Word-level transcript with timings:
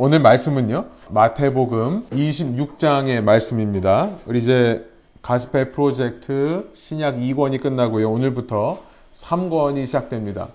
오늘 0.00 0.20
말씀은요. 0.20 0.84
마태복음 1.10 2.10
26장의 2.10 3.20
말씀입니다. 3.20 4.10
우리 4.26 4.38
이제 4.38 4.88
가스펠 5.22 5.72
프로젝트 5.72 6.70
신약 6.72 7.16
2권이 7.16 7.60
끝나고요. 7.60 8.08
오늘부터 8.08 8.78
3권이 9.12 9.86
시작됩니다. 9.86 10.50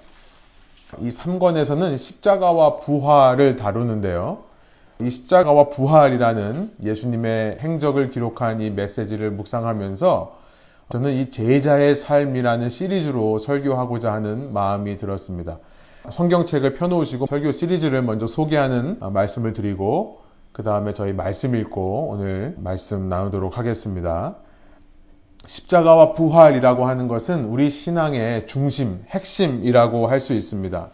이 1.02 1.10
3권에서는 1.10 1.98
십자가와 1.98 2.78
부활을 2.78 3.58
다루는데요. 3.58 4.44
이 5.02 5.10
십자가와 5.10 5.68
부활이라는 5.68 6.76
예수님의 6.82 7.58
행적을 7.60 8.12
기록한 8.12 8.62
이 8.62 8.70
메시지를 8.70 9.30
묵상하면서 9.32 10.38
저는 10.90 11.12
이 11.12 11.30
제자의 11.32 11.98
삶이라는 11.98 12.70
시리즈로 12.70 13.40
설교하고자 13.40 14.10
하는 14.10 14.54
마음이 14.54 14.96
들었습니다. 14.96 15.58
성경책을 16.10 16.74
펴놓으시고 16.74 17.26
설교 17.28 17.52
시리즈를 17.52 18.02
먼저 18.02 18.28
소개하는 18.28 19.00
말씀을 19.00 19.54
드리고 19.54 20.20
그 20.52 20.62
다음에 20.62 20.94
저희 20.94 21.14
말씀 21.14 21.56
읽고 21.56 22.10
오늘 22.10 22.56
말씀 22.58 23.10
나누도록 23.10 23.58
하겠습니다. 23.58 24.36
십자가와 25.46 26.14
부활이라고 26.14 26.86
하는 26.86 27.08
것은 27.08 27.46
우리 27.46 27.70
신앙의 27.70 28.48
중심, 28.48 29.04
핵심이라고 29.10 30.08
할 30.08 30.20
수 30.20 30.34
있습니다. 30.34 30.90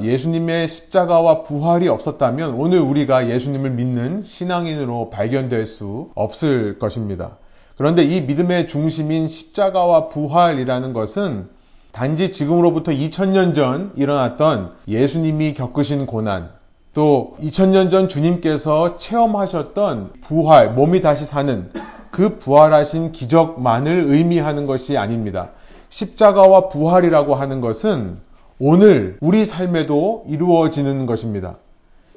예수님의 0.00 0.68
십자가와 0.68 1.42
부활이 1.42 1.88
없었다면 1.88 2.54
오늘 2.54 2.78
우리가 2.78 3.28
예수님을 3.28 3.70
믿는 3.70 4.22
신앙인으로 4.22 5.10
발견될 5.10 5.66
수 5.66 6.10
없을 6.14 6.78
것입니다. 6.78 7.36
그런데 7.76 8.04
이 8.04 8.20
믿음의 8.20 8.68
중심인 8.68 9.26
십자가와 9.26 10.08
부활이라는 10.08 10.92
것은 10.92 11.48
단지 11.92 12.30
지금으로부터 12.30 12.92
2000년 12.92 13.54
전 13.54 13.92
일어났던 13.96 14.72
예수님이 14.86 15.54
겪으신 15.54 16.06
고난, 16.06 16.50
또 16.94 17.36
2000년 17.40 17.90
전 17.90 18.08
주님께서 18.08 18.96
체험하셨던 18.96 20.12
부활, 20.22 20.72
몸이 20.74 21.00
다시 21.00 21.24
사는 21.24 21.70
그 22.10 22.38
부활하신 22.38 23.12
기적만을 23.12 24.06
의미하는 24.08 24.66
것이 24.66 24.96
아닙니다. 24.96 25.50
십자가와 25.88 26.68
부활이라고 26.68 27.34
하는 27.34 27.60
것은 27.60 28.18
오늘 28.58 29.16
우리 29.20 29.44
삶에도 29.44 30.24
이루어지는 30.28 31.06
것입니다. 31.06 31.56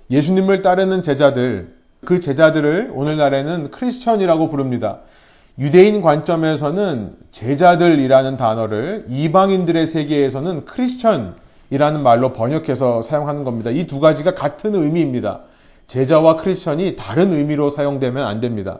예수님을 0.09 0.61
따르는 0.61 1.01
제자들, 1.01 1.75
그 2.03 2.19
제자들을 2.19 2.91
오늘날에는 2.93 3.71
크리스천이라고 3.71 4.49
부릅니다. 4.49 4.99
유대인 5.59 6.01
관점에서는 6.01 7.15
제자들이라는 7.31 8.37
단어를 8.37 9.05
이방인들의 9.09 9.85
세계에서는 9.85 10.65
크리스천이라는 10.65 12.01
말로 12.03 12.33
번역해서 12.33 13.01
사용하는 13.01 13.43
겁니다. 13.43 13.69
이 13.69 13.85
두 13.85 13.99
가지가 13.99 14.33
같은 14.33 14.75
의미입니다. 14.75 15.41
제자와 15.87 16.37
크리스천이 16.37 16.95
다른 16.95 17.33
의미로 17.33 17.69
사용되면 17.69 18.25
안 18.25 18.39
됩니다. 18.39 18.79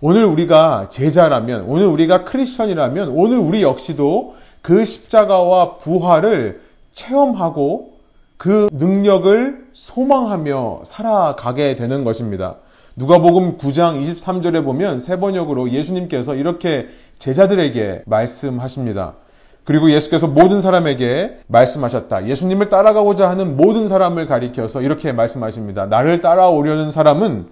오늘 0.00 0.24
우리가 0.24 0.88
제자라면, 0.90 1.64
오늘 1.66 1.86
우리가 1.86 2.24
크리스천이라면, 2.24 3.08
오늘 3.08 3.38
우리 3.38 3.62
역시도 3.62 4.36
그 4.62 4.84
십자가와 4.84 5.78
부활을 5.78 6.60
체험하고 6.92 7.94
그 8.36 8.68
능력을 8.72 9.66
소망하며 9.72 10.82
살아가게 10.84 11.74
되는 11.74 12.04
것입니다. 12.04 12.56
누가복음 12.98 13.58
9장 13.58 14.00
23절에 14.00 14.64
보면 14.64 15.00
세 15.00 15.20
번역으로 15.20 15.70
예수님께서 15.70 16.34
이렇게 16.34 16.88
제자들에게 17.18 18.04
말씀하십니다. 18.06 19.16
그리고 19.64 19.90
예수께서 19.90 20.26
모든 20.26 20.62
사람에게 20.62 21.40
말씀하셨다. 21.46 22.26
예수님을 22.26 22.70
따라가고자 22.70 23.28
하는 23.28 23.58
모든 23.58 23.86
사람을 23.88 24.24
가리켜서 24.26 24.80
이렇게 24.80 25.12
말씀하십니다. 25.12 25.84
나를 25.86 26.22
따라오려는 26.22 26.90
사람은 26.90 27.48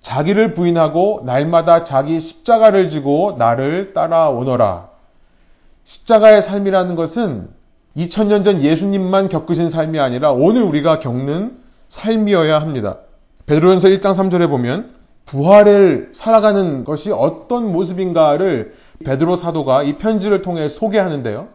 자기를 0.00 0.54
부인하고 0.54 1.22
날마다 1.24 1.84
자기 1.84 2.18
십자가를 2.18 2.90
지고 2.90 3.36
나를 3.38 3.92
따라오너라. 3.92 4.88
십자가의 5.84 6.42
삶이라는 6.42 6.96
것은 6.96 7.48
2000년 7.96 8.44
전 8.44 8.62
예수님만 8.64 9.28
겪으신 9.28 9.70
삶이 9.70 10.00
아니라 10.00 10.32
오늘 10.32 10.62
우리가 10.62 10.98
겪는 10.98 11.58
삶이어야 11.88 12.60
합니다. 12.60 12.98
베드로전서 13.50 13.88
1장 13.88 14.14
3절에 14.14 14.48
보면 14.48 14.90
부활을 15.26 16.10
살아가는 16.12 16.84
것이 16.84 17.10
어떤 17.10 17.72
모습인가를 17.72 18.74
베드로 19.04 19.34
사도가 19.34 19.82
이 19.82 19.98
편지를 19.98 20.42
통해 20.42 20.68
소개하는데요. 20.68 21.48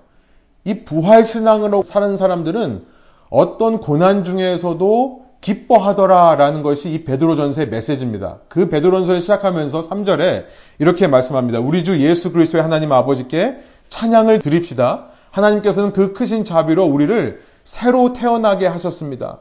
이 0.66 0.84
부활 0.84 1.24
신앙으로 1.24 1.84
사는 1.84 2.18
사람들은 2.18 2.86
어떤 3.30 3.80
고난 3.80 4.26
중에서도 4.26 5.26
기뻐하더라라는 5.40 6.64
것이 6.64 6.92
이 6.92 7.06
베드로전서의 7.06 7.70
메시지입니다. 7.70 8.40
그 8.50 8.68
베드로전서를 8.68 9.22
시작하면서 9.22 9.80
3절에 9.80 10.46
이렇게 10.80 11.08
말씀합니다. 11.08 11.62
우리 11.62 11.86
주 11.86 12.02
예수 12.02 12.34
그리스도의 12.34 12.62
하나님 12.62 12.92
아버지께 12.92 13.60
찬양을 13.88 14.40
드립시다. 14.40 15.06
하나님께서는 15.32 15.94
그 15.94 16.12
크신 16.12 16.44
자비로 16.44 16.84
우리를 16.84 17.40
새로 17.64 18.12
태어나게 18.12 18.68
하셨습니다. 18.68 19.40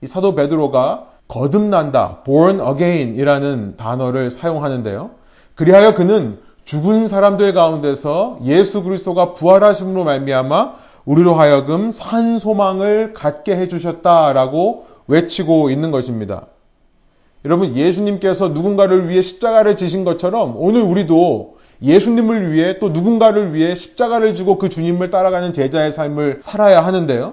이 0.00 0.08
사도 0.08 0.34
베드로가 0.34 1.11
거듭난다, 1.32 2.18
born 2.24 2.60
again 2.60 3.16
이라는 3.16 3.78
단어를 3.78 4.30
사용하는데요. 4.30 5.10
그리하여 5.54 5.94
그는 5.94 6.38
죽은 6.66 7.08
사람들 7.08 7.54
가운데서 7.54 8.40
예수 8.44 8.82
그리스도가 8.82 9.32
부활하심으로 9.32 10.04
말미암아 10.04 10.74
우리로 11.06 11.34
하여금 11.34 11.90
산 11.90 12.38
소망을 12.38 13.14
갖게 13.14 13.56
해 13.56 13.66
주셨다라고 13.66 14.86
외치고 15.08 15.70
있는 15.70 15.90
것입니다. 15.90 16.48
여러분, 17.46 17.74
예수님께서 17.74 18.50
누군가를 18.50 19.08
위해 19.08 19.22
십자가를 19.22 19.76
지신 19.76 20.04
것처럼 20.04 20.54
오늘 20.56 20.82
우리도 20.82 21.56
예수님을 21.82 22.52
위해 22.52 22.78
또 22.78 22.90
누군가를 22.90 23.54
위해 23.54 23.74
십자가를 23.74 24.34
지고 24.34 24.58
그 24.58 24.68
주님을 24.68 25.08
따라가는 25.08 25.54
제자의 25.54 25.92
삶을 25.92 26.40
살아야 26.42 26.84
하는데요. 26.84 27.32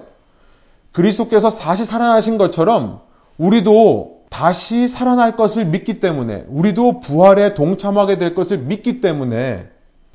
그리스도께서 0.90 1.50
다시 1.50 1.84
살아나신 1.84 2.38
것처럼 2.38 3.09
우리도 3.40 4.20
다시 4.28 4.86
살아날 4.86 5.34
것을 5.34 5.64
믿기 5.64 5.98
때문에 5.98 6.44
우리도 6.48 7.00
부활에 7.00 7.54
동참하게 7.54 8.18
될 8.18 8.34
것을 8.34 8.58
믿기 8.58 9.00
때문에 9.00 9.66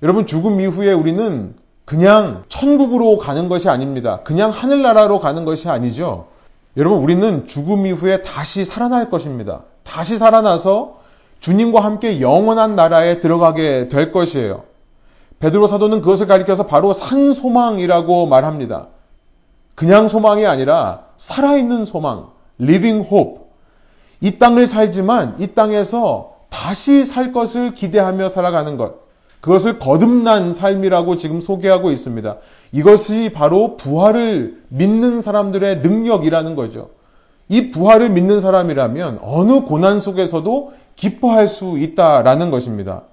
여러분 0.03 0.28
죽음 0.28 0.62
이후에 0.62 0.94
우리는 0.94 1.56
그냥 1.85 2.44
천국으로 2.50 3.18
가는 3.18 3.50
것이 3.50 3.68
아닙니다. 3.68 4.19
그냥 4.24 4.52
하늘나라로 4.52 5.19
가는 5.19 5.44
것이 5.44 5.69
아니죠. 5.69 6.28
여러분 6.78 7.00
우리는 7.00 7.47
죽음 7.47 7.88
이후에 7.88 8.22
다시 8.22 8.64
살아날 8.64 9.09
것입니다. 9.09 9.64
다시 9.84 10.18
살아나서 10.18 11.00
주님과 11.40 11.80
함께 11.84 12.22
영원한 12.22 12.75
나라에 12.75 13.22
들어가게 13.22 13.88
될 13.88 14.12
것이에요. 14.12 14.64
베드로 15.40 15.66
사도는 15.66 16.02
그것을 16.02 16.28
가리켜서 16.28 16.68
바로 16.68 16.94
산 16.94 17.34
소망이라고 17.34 18.28
말합니다. 18.28 18.88
그냥 19.74 20.08
소망이 20.08 20.46
아니라 20.46 21.06
살아있는 21.18 21.85
소망, 21.85 22.34
living 22.60 23.08
hope. 23.08 23.46
이 24.22 24.38
땅을 24.38 24.68
살지만 24.68 25.36
이 25.40 25.48
땅에서 25.48 26.36
다시 26.50 27.04
살 27.04 27.32
것을 27.32 27.74
기대하며 27.74 28.30
살아가는 28.30 28.78
것. 28.78 29.06
그것을 29.42 29.78
거듭난 29.78 30.54
삶이라고 30.54 31.18
지금 31.18 31.40
소개하고 31.40 31.92
있습니다. 31.92 32.38
이것이 32.72 33.32
바로 33.34 33.78
부활을 33.78 34.64
믿는 34.70 35.22
사람들의 35.22 35.82
능력이라는 35.82 36.56
거죠. 36.56 36.90
이 37.48 37.70
부활을 37.70 38.10
믿는 38.10 38.40
사람이라면 38.40 39.20
어느 39.22 39.62
고난 39.62 40.00
속에서도 40.00 40.74
기뻐할 40.96 41.48
수 41.48 41.78
있다라는 41.78 42.50
것입니다. 42.50 43.04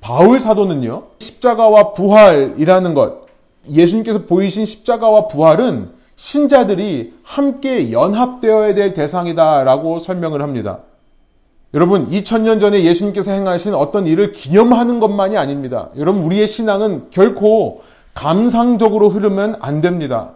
바울 0.00 0.40
사도는요, 0.40 1.04
십자가와 1.18 1.92
부활이라는 1.92 2.94
것, 2.94 3.26
예수님께서 3.70 4.24
보이신 4.24 4.64
십자가와 4.64 5.28
부활은 5.28 5.90
신자들이 6.16 7.14
함께 7.22 7.92
연합되어야 7.92 8.74
될 8.74 8.94
대상이다라고 8.94 9.98
설명을 9.98 10.42
합니다. 10.42 10.80
여러분, 11.74 12.08
2000년 12.08 12.58
전에 12.58 12.84
예수님께서 12.84 13.32
행하신 13.32 13.74
어떤 13.74 14.06
일을 14.06 14.32
기념하는 14.32 14.98
것만이 14.98 15.36
아닙니다. 15.36 15.90
여러분, 15.96 16.22
우리의 16.22 16.46
신앙은 16.46 17.10
결코 17.10 17.82
감상적으로 18.14 19.10
흐르면 19.10 19.56
안 19.60 19.82
됩니다. 19.82 20.30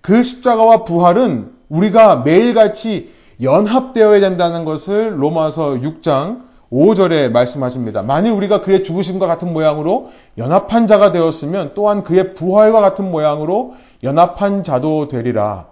그 0.00 0.22
십자가와 0.22 0.84
부활은 0.84 1.52
우리가 1.68 2.16
매일같이 2.16 3.12
연합되어야 3.42 4.20
된다는 4.20 4.64
것을 4.64 5.22
로마서 5.22 5.74
6장 5.74 6.48
5절에 6.72 7.30
말씀하십니다. 7.30 8.02
만일 8.02 8.32
우리가 8.32 8.60
그의 8.60 8.82
죽으심과 8.82 9.26
같은 9.26 9.52
모양으로 9.52 10.10
연합한 10.38 10.86
자가 10.86 11.12
되었으면 11.12 11.72
또한 11.74 12.02
그의 12.04 12.34
부활과 12.34 12.80
같은 12.80 13.10
모양으로 13.10 13.74
연합한 14.02 14.64
자도 14.64 15.08
되리라. 15.08 15.66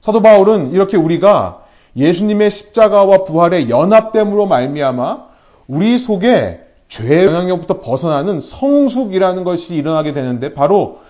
사도 0.00 0.22
바울은 0.22 0.72
이렇게 0.72 0.96
우리가 0.96 1.64
예수님의 1.96 2.50
십자가와 2.50 3.24
부활의 3.24 3.70
연합됨으로 3.70 4.46
말미암아 4.46 5.24
우리 5.66 5.98
속에 5.98 6.60
죄의 6.88 7.26
영향력부터 7.26 7.80
벗어나는 7.80 8.40
성숙이라는 8.40 9.44
것이 9.44 9.74
일어나게 9.74 10.12
되는데 10.12 10.54
바로 10.54 11.00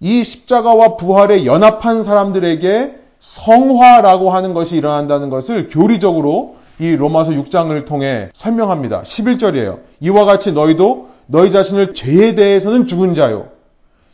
이 0.00 0.22
십자가와 0.22 0.96
부활에 0.96 1.44
연합한 1.44 2.02
사람들에게 2.02 2.94
성화라고 3.18 4.30
하는 4.30 4.54
것이 4.54 4.76
일어난다는 4.76 5.28
것을 5.28 5.68
교리적으로 5.68 6.56
이 6.78 6.94
로마서 6.94 7.32
6장을 7.32 7.84
통해 7.84 8.30
설명합니다. 8.32 9.02
11절이에요. 9.02 9.80
이와 10.00 10.24
같이 10.24 10.52
너희도 10.52 11.08
너희 11.26 11.50
자신을 11.50 11.94
죄에 11.94 12.36
대해서는 12.36 12.86
죽은 12.86 13.14
자요. 13.14 13.48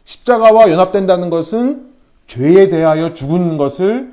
십자가와 0.05 0.71
연합된다는 0.71 1.31
것은 1.31 1.93
죄에 2.27 2.69
대하여 2.69 3.13
죽은 3.13 3.57
것을 3.57 4.13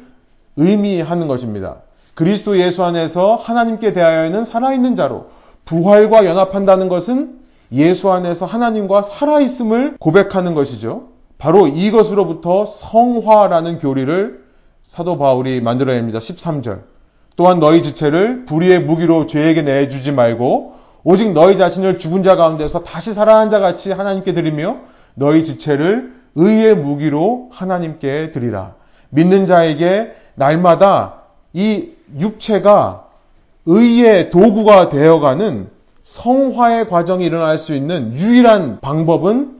의미하는 0.57 1.27
것입니다. 1.27 1.77
그리스도 2.13 2.57
예수 2.59 2.83
안에서 2.83 3.35
하나님께 3.35 3.93
대하여는 3.93 4.43
살아있는 4.43 4.95
자로 4.95 5.27
부활과 5.65 6.25
연합한다는 6.25 6.89
것은 6.89 7.39
예수 7.71 8.11
안에서 8.11 8.45
하나님과 8.45 9.03
살아있음을 9.03 9.97
고백하는 9.99 10.53
것이죠. 10.53 11.07
바로 11.37 11.67
이것으로부터 11.67 12.65
성화라는 12.65 13.79
교리를 13.79 14.43
사도 14.83 15.17
바울이 15.17 15.61
만들어냅니다. 15.61 16.19
13절. 16.19 16.81
또한 17.37 17.59
너희 17.59 17.81
지체를 17.81 18.45
불의의 18.45 18.81
무기로 18.81 19.25
죄에게 19.25 19.61
내주지 19.61 20.11
말고 20.11 20.73
오직 21.03 21.31
너희 21.31 21.57
자신을 21.57 21.97
죽은 21.97 22.23
자 22.23 22.35
가운데서 22.35 22.83
다시 22.83 23.13
살아난 23.13 23.49
자 23.49 23.59
같이 23.59 23.91
하나님께 23.91 24.33
드리며 24.33 24.77
너희 25.15 25.43
지체를 25.43 26.13
의의 26.35 26.75
무기로 26.75 27.49
하나님께 27.51 28.31
드리라. 28.31 28.75
믿는 29.09 29.45
자에게 29.45 30.13
날마다 30.35 31.23
이 31.53 31.89
육체가 32.19 33.07
의의 33.65 34.29
도구가 34.29 34.87
되어가는 34.87 35.69
성화의 36.03 36.89
과정이 36.89 37.25
일어날 37.25 37.57
수 37.59 37.73
있는 37.73 38.13
유일한 38.15 38.79
방법은 38.79 39.59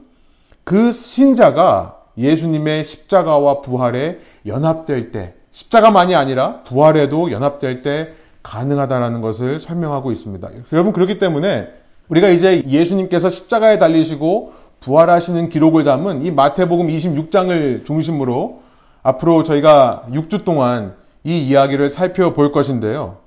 그 0.64 0.90
신자가 0.92 1.98
예수님의 2.18 2.84
십자가와 2.84 3.60
부활에 3.60 4.18
연합될 4.46 5.12
때, 5.12 5.34
십자가만이 5.50 6.14
아니라 6.14 6.62
부활에도 6.62 7.30
연합될 7.30 7.82
때 7.82 8.12
가능하다라는 8.42 9.20
것을 9.20 9.60
설명하고 9.60 10.10
있습니다. 10.12 10.48
여러분 10.72 10.92
그렇기 10.92 11.18
때문에 11.18 11.68
우리가 12.08 12.28
이제 12.28 12.62
예수님께서 12.66 13.30
십자가에 13.30 13.78
달리시고 13.78 14.52
부활하시는 14.82 15.48
기록을 15.48 15.84
담은 15.84 16.22
이 16.22 16.30
마태복음 16.30 16.88
26장을 16.88 17.84
중심으로 17.84 18.62
앞으로 19.02 19.42
저희가 19.42 20.06
6주 20.10 20.44
동안 20.44 20.94
이 21.24 21.38
이야기를 21.46 21.88
살펴볼 21.88 22.52
것인데요. 22.52 23.18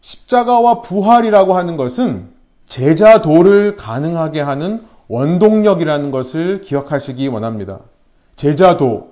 십자가와 0.00 0.82
부활이라고 0.82 1.54
하는 1.54 1.76
것은 1.76 2.28
제자도를 2.66 3.76
가능하게 3.76 4.40
하는 4.40 4.84
원동력이라는 5.08 6.10
것을 6.10 6.60
기억하시기 6.60 7.26
원합니다. 7.28 7.80
제자도. 8.36 9.10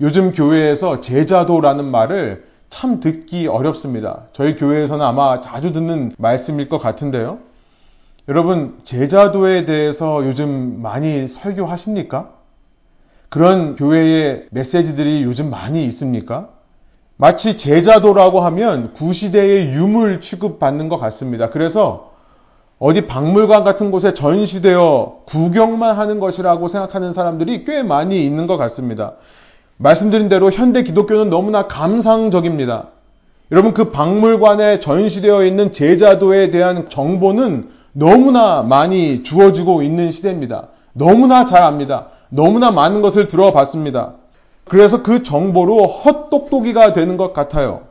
요즘 0.00 0.32
교회에서 0.32 1.00
제자도라는 1.00 1.84
말을 1.86 2.46
참 2.70 3.00
듣기 3.00 3.48
어렵습니다. 3.48 4.24
저희 4.32 4.54
교회에서는 4.54 5.04
아마 5.04 5.40
자주 5.40 5.72
듣는 5.72 6.12
말씀일 6.18 6.68
것 6.68 6.78
같은데요. 6.78 7.38
여러분, 8.28 8.76
제자도에 8.84 9.64
대해서 9.64 10.22
요즘 10.26 10.82
많이 10.82 11.26
설교하십니까? 11.26 12.28
그런 13.30 13.74
교회의 13.74 14.48
메시지들이 14.50 15.22
요즘 15.22 15.48
많이 15.48 15.86
있습니까? 15.86 16.50
마치 17.16 17.56
제자도라고 17.56 18.40
하면 18.40 18.92
구시대의 18.92 19.70
유물 19.70 20.20
취급받는 20.20 20.90
것 20.90 20.98
같습니다. 20.98 21.48
그래서 21.48 22.12
어디 22.78 23.06
박물관 23.06 23.64
같은 23.64 23.90
곳에 23.90 24.12
전시되어 24.12 25.22
구경만 25.24 25.96
하는 25.96 26.20
것이라고 26.20 26.68
생각하는 26.68 27.14
사람들이 27.14 27.64
꽤 27.64 27.82
많이 27.82 28.26
있는 28.26 28.46
것 28.46 28.58
같습니다. 28.58 29.14
말씀드린 29.78 30.28
대로 30.28 30.50
현대 30.50 30.82
기독교는 30.82 31.30
너무나 31.30 31.66
감상적입니다. 31.66 32.88
여러분 33.52 33.72
그 33.72 33.90
박물관에 33.90 34.80
전시되어 34.80 35.44
있는 35.44 35.72
제자도에 35.72 36.50
대한 36.50 36.90
정보는 36.90 37.77
너무나 37.98 38.62
많이 38.62 39.24
주어지고 39.24 39.82
있는 39.82 40.12
시대입니다. 40.12 40.68
너무나 40.92 41.44
잘 41.44 41.64
압니다. 41.64 42.06
너무나 42.28 42.70
많은 42.70 43.02
것을 43.02 43.26
들어봤습니다. 43.26 44.12
그래서 44.64 45.02
그 45.02 45.24
정보로 45.24 45.84
헛똑똑이가 45.84 46.92
되는 46.92 47.16
것 47.16 47.32
같아요. 47.32 47.82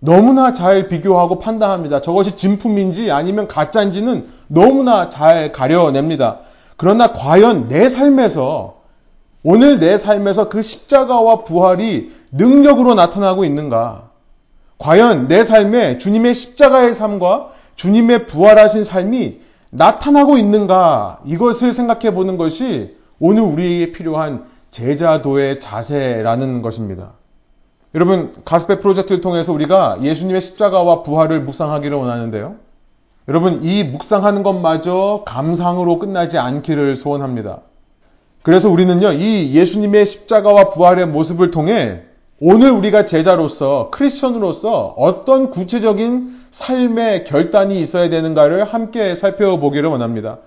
너무나 0.00 0.52
잘 0.52 0.88
비교하고 0.88 1.38
판단합니다. 1.38 2.02
저것이 2.02 2.36
진품인지 2.36 3.10
아니면 3.10 3.48
가짜인지는 3.48 4.28
너무나 4.48 5.08
잘 5.08 5.50
가려냅니다. 5.50 6.40
그러나 6.76 7.12
과연 7.14 7.68
내 7.68 7.88
삶에서 7.88 8.74
오늘 9.42 9.78
내 9.78 9.96
삶에서 9.96 10.50
그 10.50 10.60
십자가와 10.60 11.44
부활이 11.44 12.12
능력으로 12.32 12.92
나타나고 12.94 13.46
있는가? 13.46 14.10
과연 14.76 15.26
내 15.26 15.42
삶에 15.42 15.96
주님의 15.96 16.34
십자가의 16.34 16.92
삶과 16.92 17.57
주님의 17.78 18.26
부활하신 18.26 18.82
삶이 18.84 19.40
나타나고 19.70 20.36
있는가? 20.36 21.20
이것을 21.24 21.72
생각해 21.72 22.12
보는 22.12 22.36
것이 22.36 22.96
오늘 23.20 23.44
우리에게 23.44 23.92
필요한 23.92 24.44
제자도의 24.70 25.60
자세라는 25.60 26.60
것입니다. 26.60 27.12
여러분, 27.94 28.34
가스페 28.44 28.80
프로젝트를 28.80 29.20
통해서 29.20 29.52
우리가 29.52 30.00
예수님의 30.02 30.40
십자가와 30.40 31.02
부활을 31.02 31.40
묵상하기를 31.42 31.96
원하는데요. 31.96 32.56
여러분, 33.28 33.62
이 33.62 33.84
묵상하는 33.84 34.42
것마저 34.42 35.22
감상으로 35.24 36.00
끝나지 36.00 36.36
않기를 36.36 36.96
소원합니다. 36.96 37.60
그래서 38.42 38.68
우리는요, 38.68 39.12
이 39.12 39.54
예수님의 39.54 40.04
십자가와 40.04 40.70
부활의 40.70 41.06
모습을 41.06 41.52
통해 41.52 42.02
오늘 42.40 42.72
우리가 42.72 43.06
제자로서, 43.06 43.90
크리스천으로서 43.92 44.94
어떤 44.96 45.50
구체적인 45.50 46.37
삶의 46.58 47.24
결단이 47.24 47.80
있어야 47.80 48.08
되는가를 48.08 48.64
함께 48.64 49.14
살펴보기를 49.14 49.88
원합니다. 49.88 50.38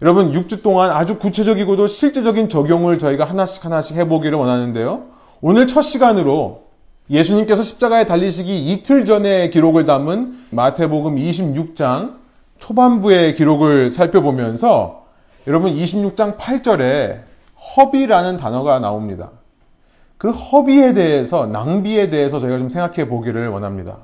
여러분, 0.00 0.32
6주 0.32 0.62
동안 0.62 0.90
아주 0.90 1.18
구체적이고도 1.18 1.86
실제적인 1.86 2.48
적용을 2.48 2.96
저희가 2.96 3.26
하나씩 3.26 3.66
하나씩 3.66 3.96
해보기를 3.98 4.38
원하는데요. 4.38 5.02
오늘 5.42 5.66
첫 5.66 5.82
시간으로 5.82 6.62
예수님께서 7.10 7.62
십자가에 7.62 8.06
달리시기 8.06 8.72
이틀 8.72 9.04
전에 9.04 9.50
기록을 9.50 9.84
담은 9.84 10.46
마태복음 10.50 11.16
26장 11.16 12.14
초반부의 12.58 13.34
기록을 13.34 13.90
살펴보면서 13.90 15.04
여러분 15.46 15.74
26장 15.74 16.38
8절에 16.38 17.20
허비라는 17.76 18.38
단어가 18.38 18.78
나옵니다. 18.78 19.30
그 20.16 20.30
허비에 20.30 20.94
대해서, 20.94 21.46
낭비에 21.46 22.08
대해서 22.08 22.38
저희가 22.38 22.58
좀 22.58 22.70
생각해 22.70 23.08
보기를 23.08 23.48
원합니다. 23.48 23.98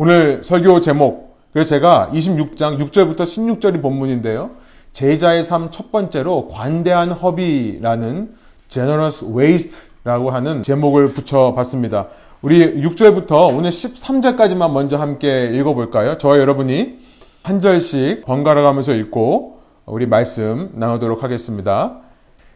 오늘 0.00 0.44
설교 0.44 0.80
제목, 0.80 1.36
그래서 1.52 1.70
제가 1.70 2.12
26장 2.14 2.78
6절부터 2.78 3.22
16절이 3.22 3.82
본문인데요. 3.82 4.50
제자의 4.92 5.42
삶 5.42 5.72
첫 5.72 5.90
번째로 5.90 6.46
관대한 6.46 7.10
허비라는 7.10 8.32
generous 8.68 9.24
waste라고 9.24 10.30
하는 10.30 10.62
제목을 10.62 11.06
붙여봤습니다. 11.14 12.06
우리 12.42 12.80
6절부터 12.80 13.52
오늘 13.52 13.70
13절까지만 13.70 14.70
먼저 14.70 14.98
함께 14.98 15.50
읽어볼까요? 15.54 16.16
저와 16.16 16.38
여러분이 16.38 17.00
한 17.42 17.60
절씩 17.60 18.24
번갈아 18.24 18.62
가면서 18.62 18.94
읽고 18.94 19.58
우리 19.84 20.06
말씀 20.06 20.70
나누도록 20.74 21.24
하겠습니다. 21.24 22.02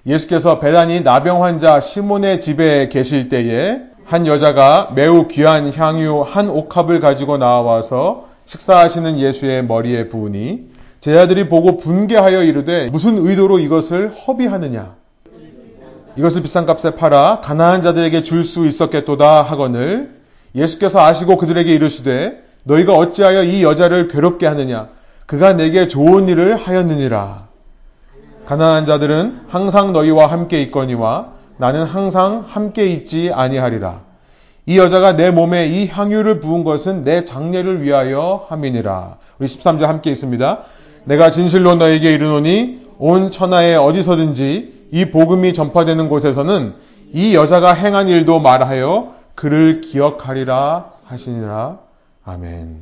예수께서 0.06 0.60
배단이 0.60 1.00
나병 1.00 1.42
환자 1.42 1.80
시몬의 1.80 2.40
집에 2.40 2.88
계실 2.88 3.28
때에 3.28 3.80
한 4.12 4.26
여자가 4.26 4.90
매우 4.94 5.26
귀한 5.26 5.72
향유 5.72 6.20
한 6.20 6.50
옥합을 6.50 7.00
가지고 7.00 7.38
나와서 7.38 8.26
식사하시는 8.44 9.18
예수의 9.18 9.64
머리에 9.64 10.10
부으니 10.10 10.66
제자들이 11.00 11.48
보고 11.48 11.78
분개하여 11.78 12.42
이르되 12.42 12.88
무슨 12.92 13.26
의도로 13.26 13.58
이것을 13.58 14.10
허비하느냐? 14.10 14.96
이것을 16.18 16.42
비싼 16.42 16.66
값에 16.66 16.94
팔아 16.94 17.40
가난한 17.42 17.80
자들에게 17.80 18.22
줄 18.22 18.44
수 18.44 18.66
있었겠도다 18.66 19.40
하거늘 19.40 20.20
예수께서 20.54 21.00
아시고 21.00 21.38
그들에게 21.38 21.72
이르시되 21.72 22.44
너희가 22.64 22.92
어찌하여 22.94 23.44
이 23.44 23.64
여자를 23.64 24.08
괴롭게 24.08 24.46
하느냐? 24.46 24.88
그가 25.24 25.54
내게 25.54 25.88
좋은 25.88 26.28
일을 26.28 26.56
하였느니라. 26.56 27.48
가난한 28.44 28.84
자들은 28.84 29.46
항상 29.48 29.94
너희와 29.94 30.26
함께 30.26 30.60
있거니와 30.64 31.31
나는 31.56 31.84
항상 31.84 32.44
함께 32.46 32.86
있지 32.86 33.30
아니하리라 33.32 34.00
이 34.66 34.78
여자가 34.78 35.16
내 35.16 35.30
몸에 35.30 35.66
이 35.66 35.86
향유를 35.86 36.40
부은 36.40 36.64
것은 36.64 37.04
내 37.04 37.24
장례를 37.24 37.82
위하여 37.82 38.46
함이니라 38.48 39.16
우리 39.38 39.46
13절 39.46 39.82
함께 39.82 40.10
있습니다 40.10 40.60
내가 41.04 41.30
진실로 41.30 41.74
너에게 41.74 42.12
이르노니 42.12 42.82
온 42.98 43.30
천하에 43.30 43.74
어디서든지 43.74 44.88
이 44.92 45.04
복음이 45.06 45.52
전파되는 45.54 46.08
곳에서는 46.08 46.74
이 47.12 47.34
여자가 47.34 47.72
행한 47.72 48.08
일도 48.08 48.40
말하여 48.40 49.14
그를 49.34 49.80
기억하리라 49.80 50.92
하시니라. 51.04 51.78
아멘. 52.24 52.80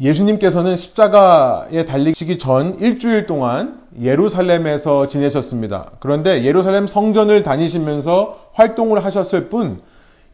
예수님께서는 0.00 0.76
십자가에 0.76 1.84
달리시기 1.84 2.38
전 2.38 2.78
일주일 2.80 3.26
동안 3.26 3.80
예루살렘에서 4.00 5.08
지내셨습니다. 5.08 5.92
그런데 6.00 6.44
예루살렘 6.44 6.86
성전을 6.86 7.42
다니시면서 7.42 8.50
활동을 8.52 9.04
하셨을 9.04 9.48
뿐 9.48 9.80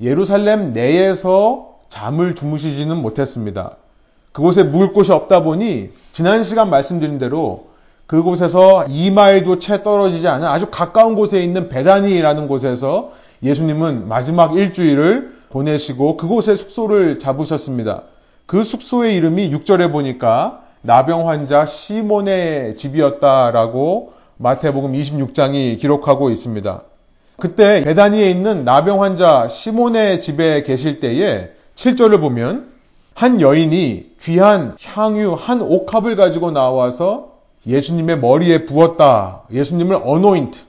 예루살렘 0.01 0.73
내에서 0.73 1.77
잠을 1.89 2.35
주무시지는 2.35 2.97
못했습니다. 2.97 3.77
그곳에 4.33 4.63
묵을 4.63 4.93
곳이 4.93 5.13
없다 5.13 5.43
보니 5.43 5.91
지난 6.13 6.43
시간 6.43 6.71
말씀드린 6.71 7.19
대로 7.19 7.67
그곳에서 8.07 8.87
2마일도 8.89 9.61
채 9.61 9.83
떨어지지 9.83 10.27
않은 10.27 10.47
아주 10.47 10.69
가까운 10.71 11.15
곳에 11.15 11.41
있는 11.43 11.69
베다니라는 11.69 12.49
곳에서 12.49 13.13
예수님은 13.43 14.09
마지막 14.09 14.55
일주일을 14.57 15.33
보내시고 15.51 16.17
그곳에 16.17 16.57
숙소를 16.57 17.19
잡으셨습니다. 17.19 18.03
그 18.47 18.65
숙소의 18.65 19.17
이름이 19.17 19.51
6절에 19.51 19.93
보니까 19.93 20.62
나병 20.83 21.29
환자 21.29 21.65
시몬의 21.65 22.75
집이었다라고 22.75 24.15
마태복음 24.37 24.93
26장이 24.93 25.79
기록하고 25.79 26.31
있습니다. 26.31 26.83
그때 27.39 27.83
베다니에 27.83 28.29
있는 28.29 28.65
나병 28.65 29.03
환자 29.03 29.47
시몬의 29.47 30.21
집에 30.21 30.65
계실 30.65 30.99
때에 30.99 31.51
7절을 31.77 32.21
보면 32.21 32.73
한 33.15 33.41
여인이 33.41 34.13
귀한 34.21 34.77
향유 34.83 35.35
한 35.39 35.63
옥합을 35.63 36.17
가지고 36.17 36.51
나와서 36.51 37.33
예수님의 37.65 38.19
머리에 38.19 38.65
부었다. 38.67 39.43
예수님을 39.53 40.01
어노인트, 40.03 40.65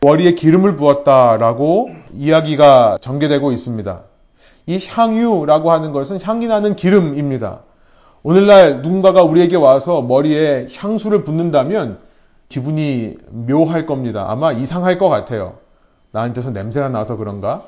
머리에 0.00 0.32
기름을 0.32 0.76
부었다라고 0.76 1.90
이야기가 2.14 2.98
전개되고 3.02 3.52
있습니다. 3.52 4.00
이 4.66 4.80
향유라고 4.86 5.70
하는 5.70 5.92
것은 5.92 6.20
향기 6.22 6.46
나는 6.46 6.74
기름입니다. 6.74 7.60
오늘날 8.22 8.82
누군가가 8.82 9.22
우리에게 9.22 9.56
와서 9.56 10.02
머리에 10.02 10.68
향수를 10.74 11.24
붓는다면 11.24 11.98
기분이 12.48 13.16
묘할 13.30 13.86
겁니다. 13.86 14.26
아마 14.28 14.52
이상할 14.52 14.98
것 14.98 15.08
같아요. 15.08 15.58
나한테서 16.10 16.50
냄새가 16.50 16.88
나서 16.88 17.16
그런가? 17.16 17.64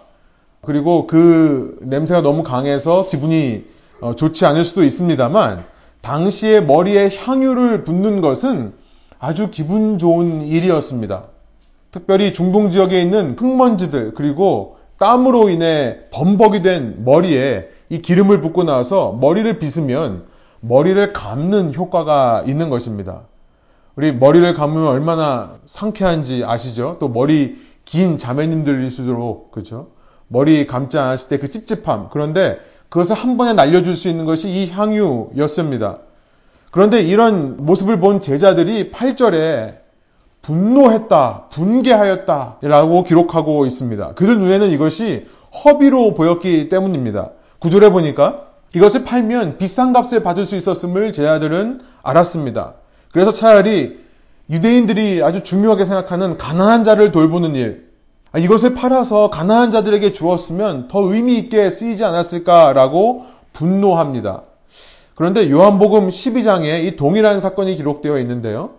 그리고 0.62 1.06
그 1.06 1.78
냄새가 1.82 2.22
너무 2.22 2.42
강해서 2.42 3.06
기분이 3.08 3.64
어, 4.00 4.14
좋지 4.14 4.46
않을 4.46 4.64
수도 4.64 4.82
있습니다만 4.82 5.64
당시에 6.00 6.60
머리에 6.60 7.10
향유를 7.14 7.84
붓는 7.84 8.20
것은 8.20 8.72
아주 9.18 9.50
기분 9.50 9.98
좋은 9.98 10.42
일이었습니다. 10.42 11.24
특별히 11.90 12.32
중동 12.32 12.70
지역에 12.70 13.00
있는 13.00 13.36
흙먼지들 13.38 14.14
그리고 14.14 14.78
땀으로 14.98 15.50
인해 15.50 15.98
범벅이 16.10 16.62
된 16.62 17.04
머리에 17.04 17.68
이 17.88 18.00
기름을 18.00 18.40
붓고 18.40 18.64
나서 18.64 19.16
머리를 19.20 19.58
빗으면 19.58 20.29
머리를 20.60 21.12
감는 21.12 21.74
효과가 21.74 22.44
있는 22.46 22.70
것입니다. 22.70 23.22
우리 23.96 24.12
머리를 24.12 24.54
감으면 24.54 24.86
얼마나 24.88 25.56
상쾌한지 25.64 26.44
아시죠? 26.44 26.96
또 27.00 27.08
머리 27.08 27.58
긴 27.84 28.18
자매님들일수록 28.18 29.50
그렇죠? 29.50 29.88
머리 30.28 30.66
감지 30.66 30.96
않았을 30.96 31.28
때 31.28 31.38
그 31.38 31.50
찝찝함. 31.50 32.08
그런데 32.10 32.58
그것을 32.88 33.16
한 33.16 33.36
번에 33.36 33.52
날려줄 33.52 33.96
수 33.96 34.08
있는 34.08 34.24
것이 34.24 34.48
이 34.48 34.70
향유였습니다. 34.70 35.98
그런데 36.70 37.02
이런 37.02 37.64
모습을 37.64 37.98
본 37.98 38.20
제자들이 38.20 38.92
8절에 38.92 39.78
분노했다, 40.42 41.48
분개하였다 41.50 42.58
라고 42.62 43.02
기록하고 43.02 43.66
있습니다. 43.66 44.14
그들 44.14 44.38
눈에는 44.38 44.68
이것이 44.68 45.26
허비로 45.64 46.14
보였기 46.14 46.68
때문입니다. 46.68 47.30
구절에 47.58 47.90
보니까 47.90 48.49
이것을 48.74 49.04
팔면 49.04 49.58
비싼 49.58 49.92
값을 49.92 50.22
받을 50.22 50.46
수 50.46 50.56
있었음을 50.56 51.12
제자들은 51.12 51.80
알았습니다. 52.02 52.74
그래서 53.12 53.32
차라리 53.32 53.98
유대인들이 54.48 55.22
아주 55.22 55.42
중요하게 55.42 55.84
생각하는 55.84 56.36
가난한 56.36 56.84
자를 56.84 57.12
돌보는 57.12 57.54
일, 57.54 57.90
아, 58.32 58.38
이것을 58.38 58.74
팔아서 58.74 59.30
가난한 59.30 59.72
자들에게 59.72 60.12
주었으면 60.12 60.88
더 60.88 61.00
의미 61.12 61.36
있게 61.36 61.70
쓰이지 61.70 62.04
않았을까라고 62.04 63.26
분노합니다. 63.52 64.42
그런데 65.14 65.50
요한복음 65.50 66.08
12장에 66.08 66.84
이 66.84 66.96
동일한 66.96 67.40
사건이 67.40 67.74
기록되어 67.76 68.18
있는데요. 68.20 68.70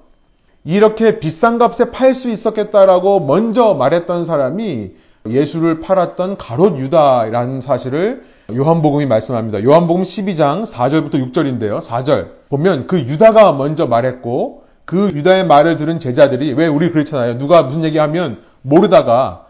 이렇게 0.64 1.20
비싼 1.20 1.58
값에 1.58 1.92
팔 1.92 2.16
수 2.16 2.30
있었겠다라고 2.30 3.22
먼저 3.22 3.74
말했던 3.74 4.26
사람이 4.26 4.92
예수를 5.28 5.82
팔았던 5.82 6.38
가롯 6.38 6.78
유다라는 6.78 7.62
사실을 7.62 8.24
요한복음이 8.56 9.06
말씀합니다. 9.06 9.64
요한복음 9.64 10.04
12장 10.04 10.66
4절부터 10.66 11.16
6절인데요. 11.32 11.82
4절 11.82 12.30
보면 12.50 12.88
그 12.88 13.00
유다가 13.00 13.54
먼저 13.54 13.88
말했고 13.88 14.64
그 14.86 15.12
유다의 15.14 15.46
말을 15.46 15.78
들은 15.78 16.00
제자들이 16.00 16.54
왜 16.54 16.68
우리 16.68 16.92
그렇잖아요. 16.92 17.38
누가 17.38 17.64
무슨 17.64 17.84
얘기하면 17.84 18.42
모르다가 18.62 19.46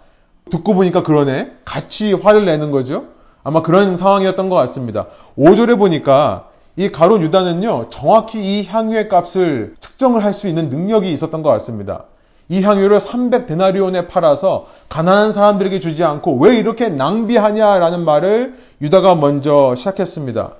듣고 0.49 0.73
보니까 0.73 1.03
그러네. 1.03 1.51
같이 1.65 2.13
화를 2.13 2.45
내는 2.45 2.71
거죠. 2.71 3.05
아마 3.43 3.61
그런 3.61 3.95
상황이었던 3.95 4.49
것 4.49 4.55
같습니다. 4.57 5.07
5절에 5.37 5.77
보니까 5.77 6.49
이 6.75 6.89
가롯 6.89 7.21
유다는요, 7.21 7.87
정확히 7.89 8.39
이 8.39 8.65
향유의 8.65 9.09
값을 9.09 9.75
측정을 9.79 10.23
할 10.23 10.33
수 10.33 10.47
있는 10.47 10.69
능력이 10.69 11.11
있었던 11.11 11.41
것 11.41 11.49
같습니다. 11.49 12.05
이 12.49 12.61
향유를 12.61 12.99
300데나리온에 12.99 14.07
팔아서 14.07 14.67
가난한 14.89 15.31
사람들에게 15.31 15.79
주지 15.79 16.03
않고 16.03 16.37
왜 16.37 16.57
이렇게 16.57 16.89
낭비하냐라는 16.89 18.03
말을 18.03 18.55
유다가 18.81 19.15
먼저 19.15 19.73
시작했습니다. 19.75 20.53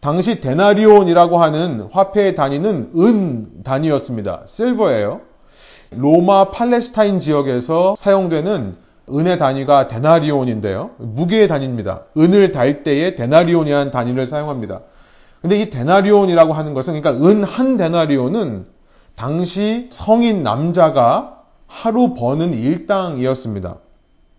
당시 0.00 0.40
데나리온이라고 0.40 1.38
하는 1.38 1.88
화폐의 1.92 2.34
단위는 2.34 2.92
은 2.96 3.62
단위였습니다. 3.64 4.42
실버예요. 4.46 5.20
로마 5.90 6.50
팔레스타인 6.50 7.20
지역에서 7.20 7.94
사용되는 7.96 8.76
은의 9.12 9.38
단위가 9.38 9.88
데나리온인데요. 9.88 10.90
무게의 10.98 11.48
단위입니다. 11.48 12.04
은을 12.16 12.52
달 12.52 12.82
때에 12.82 13.14
데나리온이라는 13.14 13.90
단위를 13.90 14.26
사용합니다. 14.26 14.80
근데 15.42 15.60
이 15.60 15.70
데나리온이라고 15.70 16.52
하는 16.52 16.74
것은 16.74 17.00
그러니까 17.00 17.26
은 17.26 17.44
한 17.44 17.76
데나리온은 17.76 18.66
당시 19.20 19.86
성인 19.90 20.42
남자가 20.42 21.42
하루 21.66 22.14
버는 22.14 22.54
일당이었습니다. 22.54 23.76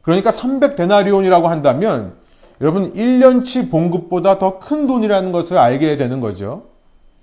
그러니까 0.02 0.32
300데나리온이라고 0.32 1.44
한다면 1.44 2.14
여러분 2.62 2.92
1년치 2.92 3.70
봉급보다 3.70 4.40
더 4.40 4.58
큰 4.58 4.88
돈이라는 4.88 5.32
것을 5.32 5.60
알게 5.60 5.98
되는 5.98 6.20
거죠. 6.20 6.64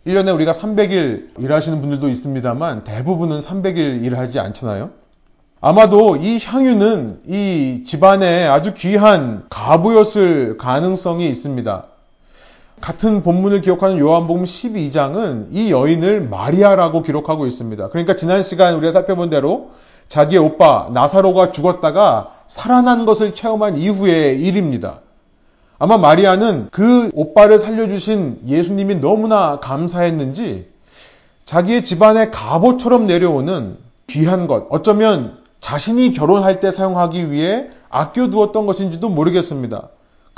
1년에 0.06 0.32
우리가 0.36 0.52
300일 0.52 1.30
일하시는 1.40 1.80
분들도 1.80 2.08
있습니다만 2.08 2.84
대부분은 2.84 3.40
300일 3.40 4.04
일하지 4.04 4.38
않잖아요. 4.38 4.90
아마도 5.60 6.14
이 6.14 6.38
향유는 6.40 7.22
이 7.26 7.82
집안에 7.84 8.46
아주 8.46 8.72
귀한 8.74 9.46
가부였을 9.50 10.58
가능성이 10.58 11.28
있습니다. 11.28 11.86
같은 12.80 13.22
본문을 13.22 13.60
기록하는 13.60 13.98
요한복음 13.98 14.44
12장은 14.44 15.48
이 15.52 15.70
여인을 15.70 16.28
마리아라고 16.28 17.02
기록하고 17.02 17.46
있습니다. 17.46 17.88
그러니까 17.88 18.16
지난 18.16 18.42
시간 18.42 18.74
우리가 18.74 18.92
살펴본 18.92 19.30
대로 19.30 19.70
자기의 20.08 20.40
오빠 20.40 20.88
나사로가 20.92 21.50
죽었다가 21.50 22.32
살아난 22.46 23.04
것을 23.04 23.34
체험한 23.34 23.76
이후의 23.76 24.40
일입니다. 24.40 25.00
아마 25.78 25.96
마리아는 25.96 26.68
그 26.70 27.10
오빠를 27.14 27.58
살려주신 27.58 28.40
예수님이 28.46 28.96
너무나 28.96 29.60
감사했는지 29.60 30.68
자기의 31.44 31.84
집안의 31.84 32.30
갑옷처럼 32.30 33.06
내려오는 33.06 33.76
귀한 34.08 34.46
것, 34.46 34.66
어쩌면 34.70 35.38
자신이 35.60 36.12
결혼할 36.12 36.60
때 36.60 36.70
사용하기 36.70 37.30
위해 37.30 37.68
아껴두었던 37.90 38.66
것인지도 38.66 39.08
모르겠습니다. 39.08 39.88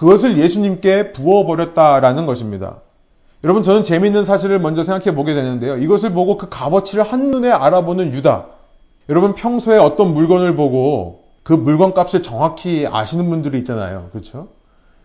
그것을 0.00 0.38
예수님께 0.38 1.12
부어버렸다라는 1.12 2.24
것입니다. 2.24 2.76
여러분, 3.44 3.62
저는 3.62 3.84
재미있는 3.84 4.24
사실을 4.24 4.58
먼저 4.58 4.82
생각해 4.82 5.14
보게 5.14 5.34
되는데요. 5.34 5.76
이것을 5.76 6.14
보고 6.14 6.38
그 6.38 6.48
값어치를 6.48 7.04
한눈에 7.04 7.50
알아보는 7.50 8.14
유다. 8.14 8.46
여러분, 9.10 9.34
평소에 9.34 9.76
어떤 9.76 10.14
물건을 10.14 10.56
보고 10.56 11.24
그 11.42 11.52
물건 11.52 11.92
값을 11.92 12.22
정확히 12.22 12.86
아시는 12.90 13.28
분들이 13.28 13.58
있잖아요. 13.58 14.08
그렇죠? 14.10 14.48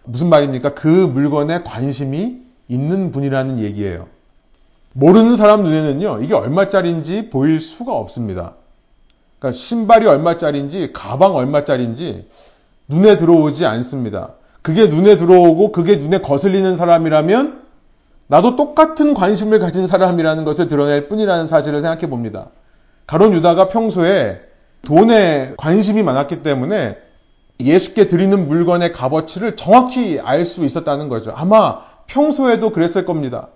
무슨 0.05 0.29
말입니까? 0.29 0.75
그 0.75 0.87
물건에 0.87 1.63
관심이 1.63 2.37
있는 2.69 3.11
분이라는 3.11 3.59
얘기예요. 3.59 4.07
모르는 4.93 5.35
사람 5.35 5.63
눈에는요, 5.63 6.21
이게 6.23 6.33
얼마짜리인지 6.33 7.29
보일 7.31 7.59
수가 7.59 7.93
없습니다. 7.93 8.53
그러니까 9.39 9.57
신발이 9.57 10.07
얼마짜리인지, 10.07 10.93
가방 10.93 11.35
얼마짜리인지 11.35 12.29
눈에 12.87 13.17
들어오지 13.17 13.65
않습니다. 13.65 14.35
그게 14.65 14.87
눈에 14.87 15.15
들어오고 15.17 15.71
그게 15.71 15.97
눈에 15.97 16.17
거슬리는 16.21 16.75
사람이라면 16.75 17.61
나도 18.25 18.55
똑같은 18.55 19.13
관심을 19.13 19.59
가진 19.59 19.85
사람이라는 19.85 20.43
것을 20.43 20.67
드러낼 20.67 21.07
뿐이라는 21.07 21.45
사실을 21.45 21.81
생각해 21.81 22.09
봅니다. 22.09 22.47
가론 23.05 23.35
유다가 23.35 23.67
평소에 23.67 24.41
돈에 24.81 25.53
관심이 25.57 26.01
많았기 26.01 26.41
때문에 26.41 26.97
예수께 27.59 28.07
드리는 28.07 28.47
물건의 28.47 28.91
값어치를 28.91 29.55
정확히 29.55 30.19
알 30.19 30.45
수 30.45 30.65
있었다는 30.65 31.09
거죠. 31.09 31.31
아마 31.35 31.81
평소에도 32.07 32.71
그랬을 32.71 33.05
겁니다. 33.05 33.49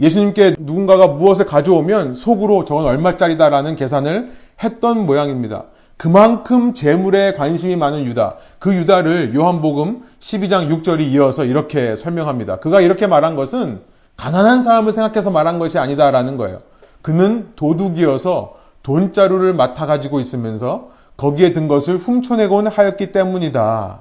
예수님께 0.00 0.56
누군가가 0.58 1.06
무엇을 1.06 1.46
가져오면 1.46 2.16
속으로 2.16 2.64
저건 2.64 2.86
얼마짜리다라는 2.86 3.76
계산을 3.76 4.32
했던 4.64 5.06
모양입니다. 5.06 5.66
그만큼 6.00 6.72
재물에 6.72 7.34
관심이 7.34 7.76
많은 7.76 8.06
유다. 8.06 8.36
그 8.58 8.74
유다를 8.74 9.34
요한복음 9.34 10.02
12장 10.18 10.70
6절이 10.70 11.02
이어서 11.12 11.44
이렇게 11.44 11.94
설명합니다. 11.94 12.56
그가 12.56 12.80
이렇게 12.80 13.06
말한 13.06 13.36
것은 13.36 13.82
가난한 14.16 14.62
사람을 14.62 14.92
생각해서 14.92 15.30
말한 15.30 15.58
것이 15.58 15.78
아니다라는 15.78 16.38
거예요. 16.38 16.62
그는 17.02 17.50
도둑이어서 17.54 18.56
돈자루를 18.82 19.52
맡아 19.52 19.84
가지고 19.84 20.20
있으면서 20.20 20.88
거기에 21.18 21.52
든 21.52 21.68
것을 21.68 21.98
훔쳐내곤 21.98 22.68
하였기 22.68 23.12
때문이다. 23.12 23.98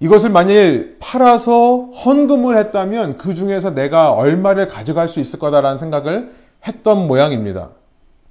이것을 0.00 0.30
만일 0.30 0.96
팔아서 0.98 1.90
헌금을 1.92 2.58
했다면 2.58 3.18
그 3.18 3.36
중에서 3.36 3.72
내가 3.72 4.10
얼마를 4.10 4.66
가져갈 4.66 5.08
수 5.08 5.20
있을 5.20 5.38
거다라는 5.38 5.78
생각을 5.78 6.32
했던 6.66 7.06
모양입니다. 7.06 7.68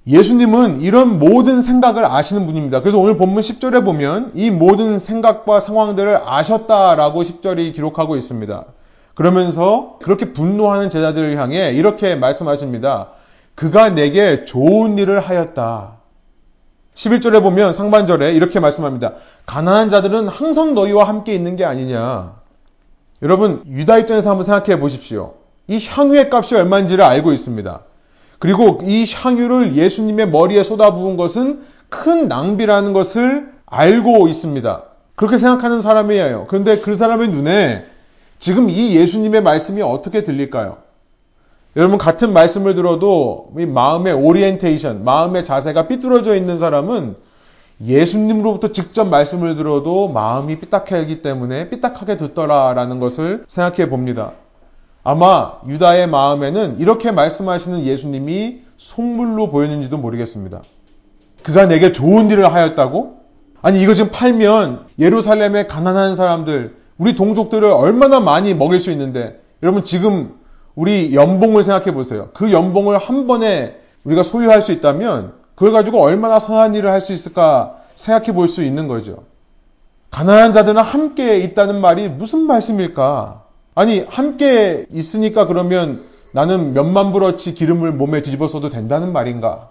예수님은 0.06 0.80
이런 0.80 1.18
모든 1.18 1.60
생각을 1.60 2.06
아시는 2.06 2.46
분입니다. 2.46 2.80
그래서 2.80 2.98
오늘 2.98 3.16
본문 3.16 3.42
10절에 3.42 3.84
보면 3.84 4.32
이 4.34 4.50
모든 4.50 4.98
생각과 4.98 5.60
상황들을 5.60 6.22
아셨다라고 6.24 7.22
10절이 7.22 7.74
기록하고 7.74 8.16
있습니다. 8.16 8.64
그러면서 9.14 9.98
그렇게 10.02 10.32
분노하는 10.32 10.90
제자들을 10.90 11.36
향해 11.36 11.72
이렇게 11.72 12.14
말씀하십니다. 12.14 13.08
그가 13.54 13.90
내게 13.90 14.44
좋은 14.44 14.98
일을 14.98 15.20
하였다. 15.20 15.98
11절에 16.94 17.42
보면 17.42 17.72
상반절에 17.72 18.32
이렇게 18.32 18.60
말씀합니다. 18.60 19.14
가난한 19.46 19.90
자들은 19.90 20.28
항상 20.28 20.74
너희와 20.74 21.06
함께 21.06 21.34
있는 21.34 21.56
게 21.56 21.64
아니냐. 21.64 22.34
여러분, 23.22 23.62
유다 23.66 23.98
입장에서 23.98 24.30
한번 24.30 24.44
생각해 24.44 24.80
보십시오. 24.80 25.34
이 25.66 25.84
향유의 25.84 26.30
값이 26.32 26.54
얼마인지를 26.54 27.04
알고 27.04 27.32
있습니다. 27.32 27.80
그리고 28.38 28.80
이 28.84 29.06
향유를 29.12 29.76
예수님의 29.76 30.28
머리에 30.30 30.62
쏟아부은 30.62 31.16
것은 31.16 31.62
큰 31.88 32.28
낭비라는 32.28 32.92
것을 32.92 33.52
알고 33.66 34.28
있습니다. 34.28 34.82
그렇게 35.16 35.38
생각하는 35.38 35.80
사람이에요. 35.80 36.46
그런데 36.48 36.78
그 36.78 36.94
사람의 36.94 37.28
눈에 37.28 37.86
지금 38.38 38.70
이 38.70 38.94
예수님의 38.94 39.42
말씀이 39.42 39.82
어떻게 39.82 40.22
들릴까요? 40.22 40.78
여러분 41.76 41.98
같은 41.98 42.32
말씀을 42.32 42.74
들어도 42.74 43.52
마음의 43.54 44.12
오리엔테이션, 44.12 45.04
마음의 45.04 45.44
자세가 45.44 45.88
삐뚤어져 45.88 46.34
있는 46.34 46.58
사람은 46.58 47.16
예수님으로부터 47.84 48.72
직접 48.72 49.04
말씀을 49.04 49.54
들어도 49.54 50.08
마음이 50.08 50.58
삐딱하기 50.58 51.22
때문에 51.22 51.68
삐딱하게 51.68 52.16
듣더라라는 52.16 52.98
것을 52.98 53.44
생각해 53.46 53.88
봅니다. 53.88 54.32
아마 55.08 55.52
유다의 55.66 56.06
마음에는 56.06 56.80
이렇게 56.80 57.10
말씀하시는 57.12 57.82
예수님이 57.84 58.60
속물로 58.76 59.48
보였는지도 59.50 59.96
모르겠습니다. 59.96 60.60
그가 61.42 61.64
내게 61.64 61.92
좋은 61.92 62.30
일을 62.30 62.52
하였다고? 62.52 63.16
아니 63.62 63.80
이거 63.80 63.94
지금 63.94 64.10
팔면 64.10 64.84
예루살렘의 64.98 65.66
가난한 65.66 66.14
사람들, 66.14 66.76
우리 66.98 67.16
동족들을 67.16 67.66
얼마나 67.70 68.20
많이 68.20 68.52
먹일 68.52 68.82
수 68.82 68.90
있는데 68.90 69.40
여러분 69.62 69.82
지금 69.82 70.34
우리 70.74 71.14
연봉을 71.14 71.64
생각해 71.64 71.94
보세요. 71.94 72.28
그 72.34 72.52
연봉을 72.52 72.98
한 72.98 73.26
번에 73.26 73.80
우리가 74.04 74.22
소유할 74.22 74.60
수 74.60 74.72
있다면 74.72 75.32
그걸 75.54 75.72
가지고 75.72 76.02
얼마나 76.02 76.38
선한 76.38 76.74
일을 76.74 76.90
할 76.90 77.00
수 77.00 77.14
있을까 77.14 77.76
생각해 77.94 78.32
볼 78.32 78.48
수 78.48 78.62
있는 78.62 78.88
거죠. 78.88 79.24
가난한 80.10 80.52
자들은 80.52 80.82
함께 80.82 81.38
있다는 81.38 81.80
말이 81.80 82.10
무슨 82.10 82.40
말씀일까? 82.40 83.47
아니, 83.78 84.04
함께 84.08 84.86
있으니까 84.92 85.46
그러면 85.46 86.02
나는 86.32 86.72
몇만 86.72 87.12
불어치 87.12 87.54
기름을 87.54 87.92
몸에 87.92 88.22
뒤집어 88.22 88.48
써도 88.48 88.70
된다는 88.70 89.12
말인가? 89.12 89.68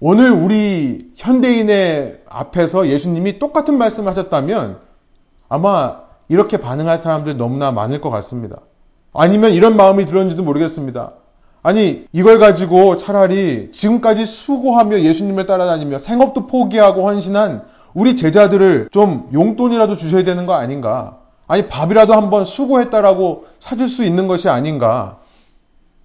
오늘 0.00 0.30
우리 0.30 1.10
현대인의 1.14 2.20
앞에서 2.26 2.88
예수님이 2.88 3.38
똑같은 3.38 3.76
말씀을 3.76 4.10
하셨다면 4.12 4.78
아마 5.50 5.98
이렇게 6.30 6.56
반응할 6.56 6.96
사람들 6.96 7.36
너무나 7.36 7.70
많을 7.70 8.00
것 8.00 8.08
같습니다. 8.08 8.60
아니면 9.12 9.52
이런 9.52 9.76
마음이 9.76 10.06
들었는지도 10.06 10.42
모르겠습니다. 10.42 11.12
아니, 11.62 12.06
이걸 12.14 12.38
가지고 12.38 12.96
차라리 12.96 13.72
지금까지 13.72 14.24
수고하며 14.24 15.00
예수님을 15.00 15.44
따라다니며 15.44 15.98
생업도 15.98 16.46
포기하고 16.46 17.06
헌신한 17.06 17.64
우리 17.92 18.16
제자들을 18.16 18.88
좀 18.90 19.28
용돈이라도 19.34 19.98
주셔야 19.98 20.24
되는 20.24 20.46
거 20.46 20.54
아닌가? 20.54 21.19
아니, 21.50 21.66
밥이라도 21.66 22.14
한번 22.14 22.44
수고했다라고 22.44 23.46
사줄 23.58 23.88
수 23.88 24.04
있는 24.04 24.28
것이 24.28 24.48
아닌가? 24.48 25.18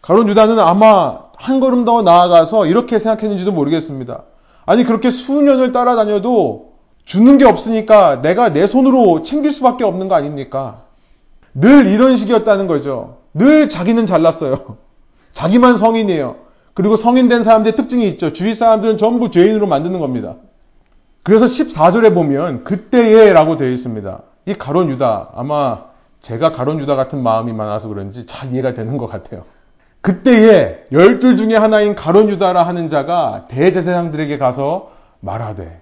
가론 0.02 0.28
유다는 0.28 0.58
아마 0.60 1.20
한 1.38 1.60
걸음 1.60 1.86
더 1.86 2.02
나아가서 2.02 2.66
이렇게 2.66 2.98
생각했는지도 2.98 3.52
모르겠습니다. 3.52 4.24
아니, 4.66 4.84
그렇게 4.84 5.12
수년을 5.12 5.72
따라다녀도 5.72 6.74
주는 7.04 7.38
게 7.38 7.46
없으니까 7.46 8.24
내가 8.24 8.54
내 8.54 8.66
손으로 8.66 9.22
챙길 9.22 9.54
수밖에 9.54 9.84
없는 9.84 10.08
거 10.08 10.16
아닙니까? 10.16 10.82
늘 11.54 11.86
이런 11.86 12.16
식이었다는 12.16 12.66
거죠. 12.66 13.18
늘 13.36 13.70
자기는 13.70 14.08
잘났어요. 14.08 14.78
자기만 15.34 15.78
성인이에요. 15.78 16.38
그리고 16.74 16.96
성인 16.96 17.30
된 17.30 17.44
사람들의 17.44 17.76
특징이 17.76 18.08
있죠. 18.08 18.34
주위 18.34 18.56
사람들은 18.56 18.98
전부 18.98 19.30
죄인으로 19.30 19.68
만드는 19.68 20.00
겁니다. 20.00 20.38
그래서 21.22 21.46
14절에 21.46 22.16
보면 22.16 22.64
그때에 22.64 23.32
라고 23.32 23.58
되어 23.58 23.70
있습니다. 23.70 24.24
이 24.46 24.54
가론 24.54 24.90
유다 24.90 25.30
아마 25.36 25.86
제가 26.22 26.52
가론 26.52 26.80
유다 26.80 26.96
같은 26.96 27.22
마음이 27.22 27.54
많아서 27.54 27.88
그런지 27.88 28.26
잘 28.26 28.52
이해가 28.52 28.74
되는 28.74 28.98
것 28.98 29.08
같아요. 29.08 29.44
그때에 30.02 30.84
열둘 30.92 31.36
중에 31.38 31.56
하나인 31.56 31.96
가론 31.96 32.30
유다라 32.30 32.64
하는 32.64 32.90
자가 32.90 33.46
대제사장들에게 33.50 34.38
가서 34.38 34.92
말하되 35.20 35.82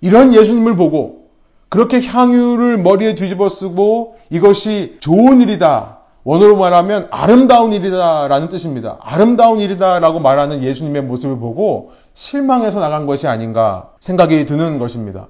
이런 0.00 0.34
예수님을 0.34 0.76
보고 0.76 1.26
그렇게 1.68 2.02
향유를 2.02 2.78
머리에 2.78 3.14
뒤집어 3.14 3.48
쓰고 3.48 4.16
이것이 4.30 4.98
좋은 5.00 5.40
일이다. 5.40 5.98
원어로 6.24 6.56
말하면 6.56 7.08
아름다운 7.10 7.72
일이다 7.72 8.28
라는 8.28 8.48
뜻입니다. 8.48 8.98
아름다운 9.00 9.60
일이다 9.60 10.00
라고 10.00 10.20
말하는 10.20 10.62
예수님의 10.62 11.02
모습을 11.02 11.38
보고 11.38 11.92
실망해서 12.14 12.80
나간 12.80 13.06
것이 13.06 13.26
아닌가 13.26 13.90
생각이 14.00 14.44
드는 14.44 14.78
것입니다. 14.78 15.28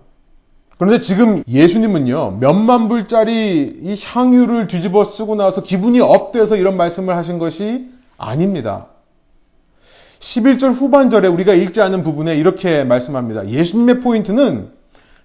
그런데 0.79 1.01
지금 1.01 1.43
예수님은요, 1.49 2.39
몇만 2.39 2.89
불짜리 2.89 3.79
이 3.81 3.99
향유를 4.03 4.67
뒤집어 4.67 5.05
쓰고 5.05 5.35
나서 5.35 5.63
기분이 5.63 6.01
up돼서 6.01 6.57
이런 6.57 6.77
말씀을 6.77 7.17
하신 7.17 7.39
것이 7.39 7.89
아닙니다. 8.19 8.87
11절 10.21 10.73
후반절에 10.73 11.29
우리가 11.29 11.55
읽지 11.55 11.81
않은 11.81 12.03
부분에 12.03 12.37
이렇게 12.37 12.85
말씀합니다. 12.85 13.49
예수님의 13.49 14.01
포인트는 14.01 14.71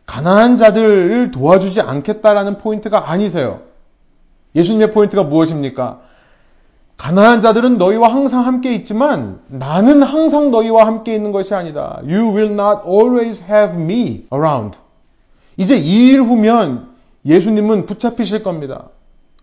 가난한 0.06 0.58
자들을 0.58 1.32
도와주지 1.32 1.82
않겠다라는 1.82 2.58
포인트가 2.58 3.10
아니세요. 3.10 3.62
예수님의 4.56 4.92
포인트가 4.92 5.24
무엇입니까? 5.24 6.02
가난한 6.98 7.42
자들은 7.42 7.78
너희와 7.78 8.14
항상 8.14 8.46
함께 8.46 8.74
있지만 8.76 9.40
나는 9.48 10.04
항상 10.04 10.52
너희와 10.52 10.86
함께 10.86 11.16
있는 11.16 11.32
것이 11.32 11.54
아니다. 11.54 12.00
You 12.04 12.36
will 12.36 12.52
not 12.52 12.82
always 12.86 13.44
have 13.44 13.82
me 13.82 14.28
around. 14.32 14.80
이제 15.62 15.80
2일 15.80 16.24
후면 16.24 16.90
예수님은 17.24 17.86
붙잡히실 17.86 18.42
겁니다. 18.42 18.90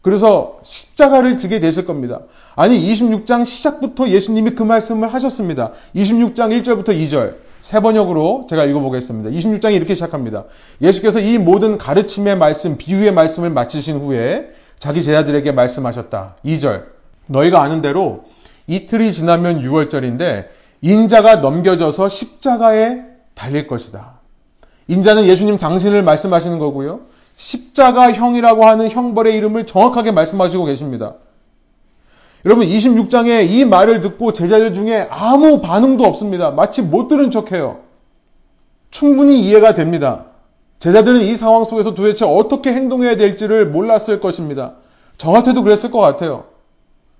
그래서 0.02 0.58
십자가를 0.64 1.38
지게 1.38 1.60
되실 1.60 1.86
겁니다. 1.86 2.22
아니 2.56 2.76
26장 2.80 3.44
시작부터 3.44 4.08
예수님이 4.08 4.50
그 4.50 4.64
말씀을 4.64 5.14
하셨습니다. 5.14 5.70
26장 5.94 6.60
1절부터 6.60 6.88
2절. 6.88 7.36
세 7.60 7.80
번역으로 7.80 8.46
제가 8.50 8.64
읽어보겠습니다. 8.64 9.30
26장이 9.30 9.74
이렇게 9.74 9.94
시작합니다. 9.94 10.44
예수께서 10.80 11.20
이 11.20 11.38
모든 11.38 11.78
가르침의 11.78 12.36
말씀, 12.36 12.78
비유의 12.78 13.12
말씀을 13.12 13.50
마치신 13.50 13.98
후에 13.98 14.50
자기 14.80 15.04
제자들에게 15.04 15.52
말씀하셨다. 15.52 16.36
2절. 16.44 16.84
너희가 17.28 17.62
아는 17.62 17.80
대로 17.80 18.24
이틀이 18.66 19.12
지나면 19.12 19.62
6월절인데 19.62 20.46
인자가 20.80 21.36
넘겨져서 21.36 22.08
십자가에 22.08 23.02
달릴 23.34 23.68
것이다. 23.68 24.17
인자는 24.88 25.26
예수님 25.26 25.58
당신을 25.58 26.02
말씀하시는 26.02 26.58
거고요. 26.58 27.00
십자가형이라고 27.36 28.64
하는 28.64 28.90
형벌의 28.90 29.36
이름을 29.36 29.66
정확하게 29.66 30.10
말씀하시고 30.10 30.64
계십니다. 30.64 31.14
여러분 32.44 32.66
26장에 32.66 33.48
이 33.48 33.64
말을 33.64 34.00
듣고 34.00 34.32
제자들 34.32 34.74
중에 34.74 35.06
아무 35.10 35.60
반응도 35.60 36.04
없습니다. 36.04 36.50
마치 36.50 36.82
못 36.82 37.06
들은 37.06 37.30
척해요. 37.30 37.80
충분히 38.90 39.40
이해가 39.40 39.74
됩니다. 39.74 40.24
제자들은 40.78 41.20
이 41.20 41.36
상황 41.36 41.64
속에서 41.64 41.94
도대체 41.94 42.24
어떻게 42.24 42.72
행동해야 42.72 43.16
될지를 43.16 43.66
몰랐을 43.66 44.20
것입니다. 44.20 44.74
저 45.18 45.30
같아도 45.32 45.62
그랬을 45.62 45.90
것 45.90 45.98
같아요. 45.98 46.44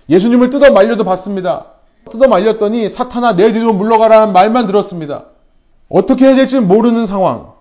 예수님을 0.09 0.51
뜯어 0.51 0.73
말려도 0.73 1.05
봤습니다. 1.05 1.67
뜯어 2.11 2.29
말렸더니 2.29 2.89
사탄아 2.89 3.37
내 3.37 3.53
뒤로 3.53 3.75
물러가라는 3.75 4.33
말만 4.33 4.67
들었습니다. 4.67 5.27
어떻게 5.89 6.27
해야 6.27 6.37
될지 6.37 6.61
모르는 6.61 7.05
상황. 7.07 7.58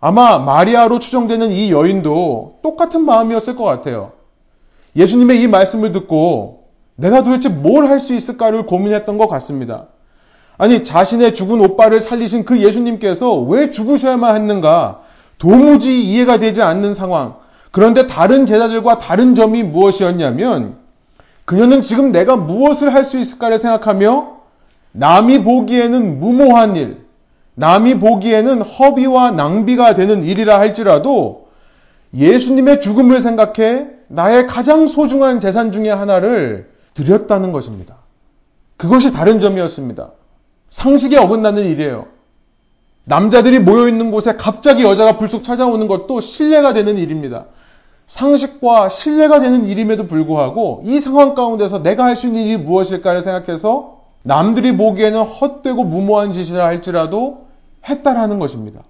아마 0.00 0.38
마리아로 0.38 0.98
추정되는 0.98 1.50
이 1.50 1.72
여인도 1.72 2.58
똑같은 2.62 3.04
마음이었을 3.04 3.56
것 3.56 3.64
같아요. 3.64 4.12
예수님의 4.96 5.42
이 5.42 5.48
말씀을 5.48 5.92
듣고 5.92 6.64
내가 6.96 7.22
도대체 7.22 7.48
뭘 7.48 7.86
할 7.86 8.00
수 8.00 8.14
있을까를 8.14 8.66
고민했던 8.66 9.18
것 9.18 9.28
같습니다. 9.28 9.86
아니, 10.56 10.82
자신의 10.82 11.34
죽은 11.34 11.60
오빠를 11.60 12.00
살리신 12.00 12.44
그 12.44 12.58
예수님께서 12.60 13.38
왜 13.42 13.70
죽으셔야만 13.70 14.34
했는가? 14.34 15.02
도무지 15.38 16.02
이해가 16.02 16.38
되지 16.38 16.62
않는 16.62 16.94
상황. 16.94 17.36
그런데 17.70 18.08
다른 18.08 18.44
제자들과 18.44 18.98
다른 18.98 19.36
점이 19.36 19.62
무엇이었냐면, 19.62 20.78
그녀는 21.44 21.80
지금 21.80 22.10
내가 22.10 22.34
무엇을 22.36 22.92
할 22.92 23.04
수 23.04 23.18
있을까를 23.18 23.58
생각하며, 23.58 24.38
남이 24.90 25.44
보기에는 25.44 26.18
무모한 26.18 26.74
일, 26.74 27.06
남이 27.58 27.98
보기에는 27.98 28.62
허비와 28.62 29.32
낭비가 29.32 29.94
되는 29.94 30.24
일이라 30.24 30.60
할지라도, 30.60 31.48
예수님의 32.14 32.78
죽음을 32.78 33.20
생각해 33.20 33.86
나의 34.06 34.46
가장 34.46 34.86
소중한 34.86 35.40
재산 35.40 35.72
중의 35.72 35.94
하나를 35.94 36.70
드렸다는 36.94 37.50
것입니다. 37.50 37.96
그것이 38.76 39.12
다른 39.12 39.40
점이었습니다. 39.40 40.12
상식에 40.70 41.16
어긋나는 41.16 41.64
일이에요. 41.64 42.06
남자들이 43.04 43.58
모여있는 43.58 44.12
곳에 44.12 44.36
갑자기 44.36 44.84
여자가 44.84 45.18
불쑥 45.18 45.42
찾아오는 45.42 45.88
것도 45.88 46.20
신뢰가 46.20 46.74
되는 46.74 46.96
일입니다. 46.96 47.46
상식과 48.06 48.88
신뢰가 48.88 49.40
되는 49.40 49.66
일임에도 49.66 50.06
불구하고 50.06 50.82
이 50.84 51.00
상황 51.00 51.34
가운데서 51.34 51.82
내가 51.82 52.04
할 52.04 52.14
수 52.14 52.28
있는 52.28 52.42
일이 52.42 52.56
무엇일까를 52.56 53.20
생각해서 53.20 53.98
남들이 54.22 54.76
보기에는 54.76 55.22
헛되고 55.22 55.82
무모한 55.82 56.32
짓이라 56.32 56.64
할지라도 56.64 57.47
했다라는 57.86 58.38
것입니다. 58.38 58.82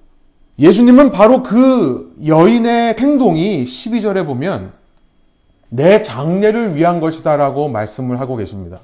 예수님은 0.58 1.12
바로 1.12 1.42
그 1.42 2.14
여인의 2.26 2.96
행동이 2.98 3.64
12절에 3.64 4.26
보면 4.26 4.72
내 5.68 6.02
장례를 6.02 6.74
위한 6.74 7.00
것이다 7.00 7.36
라고 7.36 7.68
말씀을 7.68 8.20
하고 8.20 8.36
계십니다. 8.36 8.80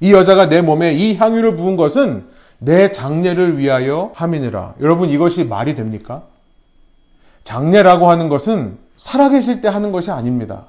이 0.00 0.12
여자가 0.12 0.48
내 0.48 0.60
몸에 0.60 0.94
이 0.94 1.16
향유를 1.16 1.56
부은 1.56 1.76
것은 1.76 2.26
내 2.58 2.90
장례를 2.92 3.58
위하여 3.58 4.10
함이니라. 4.14 4.74
여러분 4.80 5.08
이것이 5.08 5.44
말이 5.44 5.74
됩니까? 5.74 6.22
장례라고 7.44 8.10
하는 8.10 8.28
것은 8.28 8.78
살아계실 8.96 9.60
때 9.60 9.68
하는 9.68 9.92
것이 9.92 10.10
아닙니다. 10.10 10.66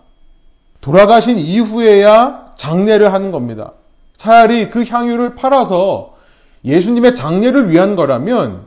돌아가신 0.82 1.38
이후에야 1.38 2.52
장례를 2.56 3.12
하는 3.12 3.32
겁니다. 3.32 3.74
차라리 4.16 4.70
그 4.70 4.84
향유를 4.86 5.36
팔아서 5.36 6.17
예수님의 6.66 7.16
장례를 7.16 7.70
위한 7.70 7.96
거라면 7.96 8.66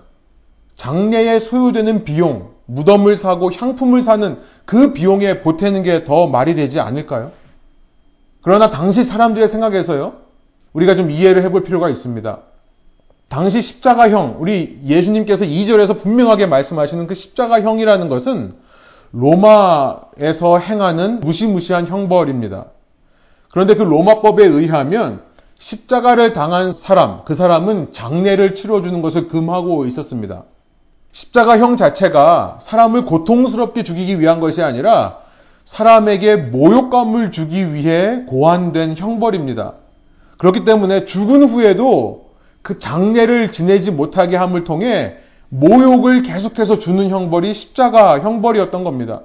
장례에 0.76 1.40
소요되는 1.40 2.04
비용, 2.04 2.50
무덤을 2.66 3.16
사고 3.16 3.52
향품을 3.52 4.02
사는 4.02 4.38
그 4.64 4.92
비용에 4.92 5.40
보태는 5.40 5.82
게 5.82 6.04
더 6.04 6.26
말이 6.26 6.54
되지 6.54 6.80
않을까요? 6.80 7.32
그러나 8.42 8.70
당시 8.70 9.04
사람들의 9.04 9.46
생각에서요, 9.48 10.14
우리가 10.72 10.94
좀 10.94 11.10
이해를 11.10 11.42
해볼 11.42 11.64
필요가 11.64 11.90
있습니다. 11.90 12.38
당시 13.28 13.60
십자가형, 13.60 14.36
우리 14.38 14.78
예수님께서 14.86 15.44
2절에서 15.44 15.98
분명하게 15.98 16.46
말씀하시는 16.46 17.06
그 17.06 17.14
십자가형이라는 17.14 18.08
것은 18.08 18.52
로마에서 19.12 20.58
행하는 20.58 21.20
무시무시한 21.20 21.86
형벌입니다. 21.86 22.66
그런데 23.52 23.74
그 23.74 23.82
로마법에 23.82 24.44
의하면 24.46 25.22
십자가를 25.60 26.32
당한 26.32 26.72
사람, 26.72 27.20
그 27.26 27.34
사람은 27.34 27.92
장례를 27.92 28.54
치러주는 28.54 29.02
것을 29.02 29.28
금하고 29.28 29.84
있었습니다. 29.86 30.44
십자가형 31.12 31.76
자체가 31.76 32.58
사람을 32.62 33.04
고통스럽게 33.04 33.82
죽이기 33.82 34.20
위한 34.20 34.40
것이 34.40 34.62
아니라 34.62 35.18
사람에게 35.66 36.36
모욕감을 36.36 37.30
주기 37.30 37.74
위해 37.74 38.22
고안된 38.26 38.96
형벌입니다. 38.96 39.74
그렇기 40.38 40.64
때문에 40.64 41.04
죽은 41.04 41.44
후에도 41.44 42.30
그 42.62 42.78
장례를 42.78 43.52
지내지 43.52 43.90
못하게 43.90 44.36
함을 44.36 44.64
통해 44.64 45.16
모욕을 45.50 46.22
계속해서 46.22 46.78
주는 46.78 47.10
형벌이 47.10 47.52
십자가 47.52 48.20
형벌이었던 48.20 48.82
겁니다. 48.82 49.20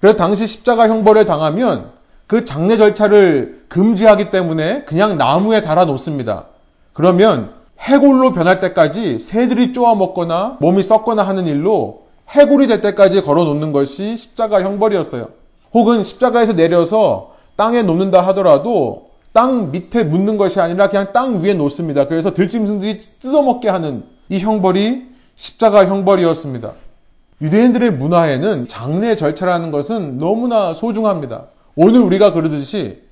그래서 0.00 0.16
당시 0.16 0.46
십자가 0.46 0.88
형벌을 0.88 1.24
당하면 1.24 1.90
그 2.26 2.44
장례 2.44 2.76
절차를 2.76 3.64
금지하기 3.68 4.30
때문에 4.30 4.84
그냥 4.84 5.18
나무에 5.18 5.62
달아 5.62 5.84
놓습니다. 5.86 6.46
그러면 6.92 7.52
해골로 7.80 8.32
변할 8.32 8.60
때까지 8.60 9.18
새들이 9.18 9.72
쪼아 9.72 9.94
먹거나 9.94 10.56
몸이 10.60 10.82
썩거나 10.82 11.22
하는 11.22 11.46
일로 11.46 12.02
해골이 12.30 12.66
될 12.66 12.80
때까지 12.80 13.22
걸어 13.22 13.44
놓는 13.44 13.72
것이 13.72 14.16
십자가 14.16 14.62
형벌이었어요. 14.62 15.28
혹은 15.74 16.04
십자가에서 16.04 16.52
내려서 16.52 17.32
땅에 17.56 17.82
놓는다 17.82 18.20
하더라도 18.28 19.10
땅 19.32 19.70
밑에 19.70 20.04
묻는 20.04 20.36
것이 20.36 20.60
아니라 20.60 20.88
그냥 20.88 21.12
땅 21.12 21.42
위에 21.42 21.54
놓습니다. 21.54 22.06
그래서 22.06 22.34
들짐승들이 22.34 22.98
뜯어먹게 23.20 23.68
하는 23.68 24.04
이 24.28 24.38
형벌이 24.38 25.06
십자가 25.36 25.86
형벌이었습니다. 25.86 26.72
유대인들의 27.40 27.92
문화에는 27.94 28.68
장례 28.68 29.16
절차라는 29.16 29.70
것은 29.72 30.18
너무나 30.18 30.74
소중합니다. 30.74 31.46
오늘 31.74 32.00
우리가 32.00 32.32
그러듯이 32.32 33.02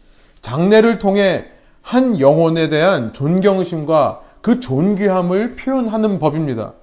장례를 0.42 0.98
통해 0.98 1.44
한 1.82 2.20
영혼에 2.20 2.68
대한 2.68 3.12
존경심과 3.12 4.20
그 4.42 4.60
존귀함을 4.60 5.56
표현하는 5.56 6.18
법입니다. 6.18 6.74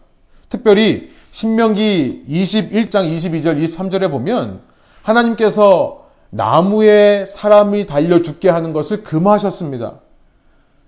특별히 0.49 1.11
신명기 1.31 2.25
21장 2.29 3.13
22절 3.15 3.63
23절에 3.63 4.09
보면 4.09 4.61
하나님께서 5.03 6.07
나무에 6.29 7.25
사람이 7.27 7.85
달려 7.85 8.21
죽게 8.21 8.49
하는 8.49 8.73
것을 8.73 9.03
금하셨습니다. 9.03 9.99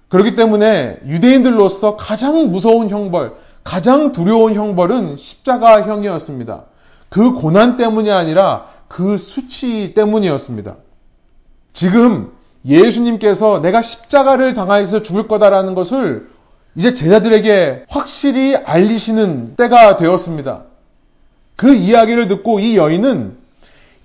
그렇기 0.09 0.35
때문에 0.35 0.99
유대인들로서 1.05 1.95
가장 1.95 2.49
무서운 2.49 2.89
형벌, 2.89 3.35
가장 3.63 4.11
두려운 4.11 4.55
형벌은 4.55 5.15
십자가형이었습니다. 5.15 6.65
그 7.09 7.33
고난 7.33 7.77
때문이 7.77 8.11
아니라 8.11 8.67
그 8.89 9.17
수치 9.17 9.93
때문이었습니다. 9.93 10.75
지금 11.71 12.31
예수님께서 12.65 13.61
내가 13.61 13.81
십자가를 13.81 14.53
당하여서 14.53 15.03
죽을 15.03 15.29
거다라는 15.29 15.75
것을 15.75 16.29
이제 16.75 16.93
제자들에게 16.93 17.85
확실히 17.87 18.55
알리시는 18.55 19.55
때가 19.55 19.95
되었습니다. 19.95 20.63
그 21.55 21.73
이야기를 21.73 22.27
듣고 22.27 22.59
이 22.59 22.75
여인은 22.75 23.37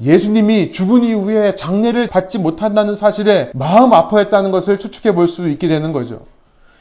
예수님이 0.00 0.70
죽은 0.70 1.02
이후에 1.02 1.54
장례를 1.54 2.08
받지 2.08 2.38
못한다는 2.38 2.94
사실에 2.94 3.50
마음 3.54 3.92
아파했다는 3.92 4.50
것을 4.50 4.78
추측해 4.78 5.14
볼 5.14 5.28
수 5.28 5.48
있게 5.48 5.66
되는 5.66 5.92
거죠. 5.92 6.26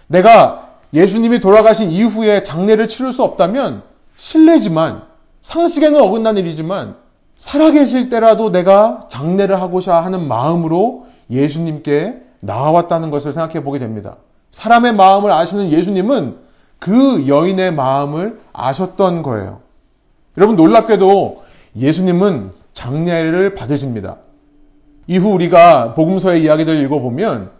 내가 0.08 0.72
예수님이 0.94 1.39
돌아가신 1.39 1.89
이후에 1.89 2.44
장례를 2.44 2.88
치를 2.88 3.13
수 3.13 3.24
없다면 3.24 3.84
실례지만 4.16 5.04
상식에는 5.42 6.00
어긋난 6.02 6.38
일이지만 6.38 6.96
살아계실 7.43 8.08
때라도 8.08 8.53
내가 8.53 9.01
장례를 9.10 9.60
하고자 9.60 9.99
하는 9.99 10.29
마음으로 10.29 11.08
예수님께 11.29 12.21
나와왔다는 12.39 13.12
것을 13.12 13.34
생각해 13.34 13.65
보게 13.65 13.79
됩니다. 13.79 14.15
사람의 14.51 14.93
마음을 14.93 15.29
아시는 15.29 15.69
예수님은 15.69 16.38
그 16.79 17.27
여인의 17.27 17.73
마음을 17.73 18.39
아셨던 18.53 19.23
거예요. 19.23 19.60
여러분 20.38 20.56
놀랍게도 20.56 21.43
예수님은 21.75 22.51
장례를 22.73 23.56
받으십니다. 23.56 24.19
이후 25.08 25.34
우리가 25.34 25.95
복음서의 25.95 26.43
이야기들을 26.43 26.82
읽어보면 26.84 27.51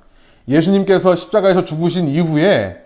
예수님께서 0.48 1.14
십자가에서 1.14 1.66
죽으신 1.66 2.08
이후에 2.08 2.78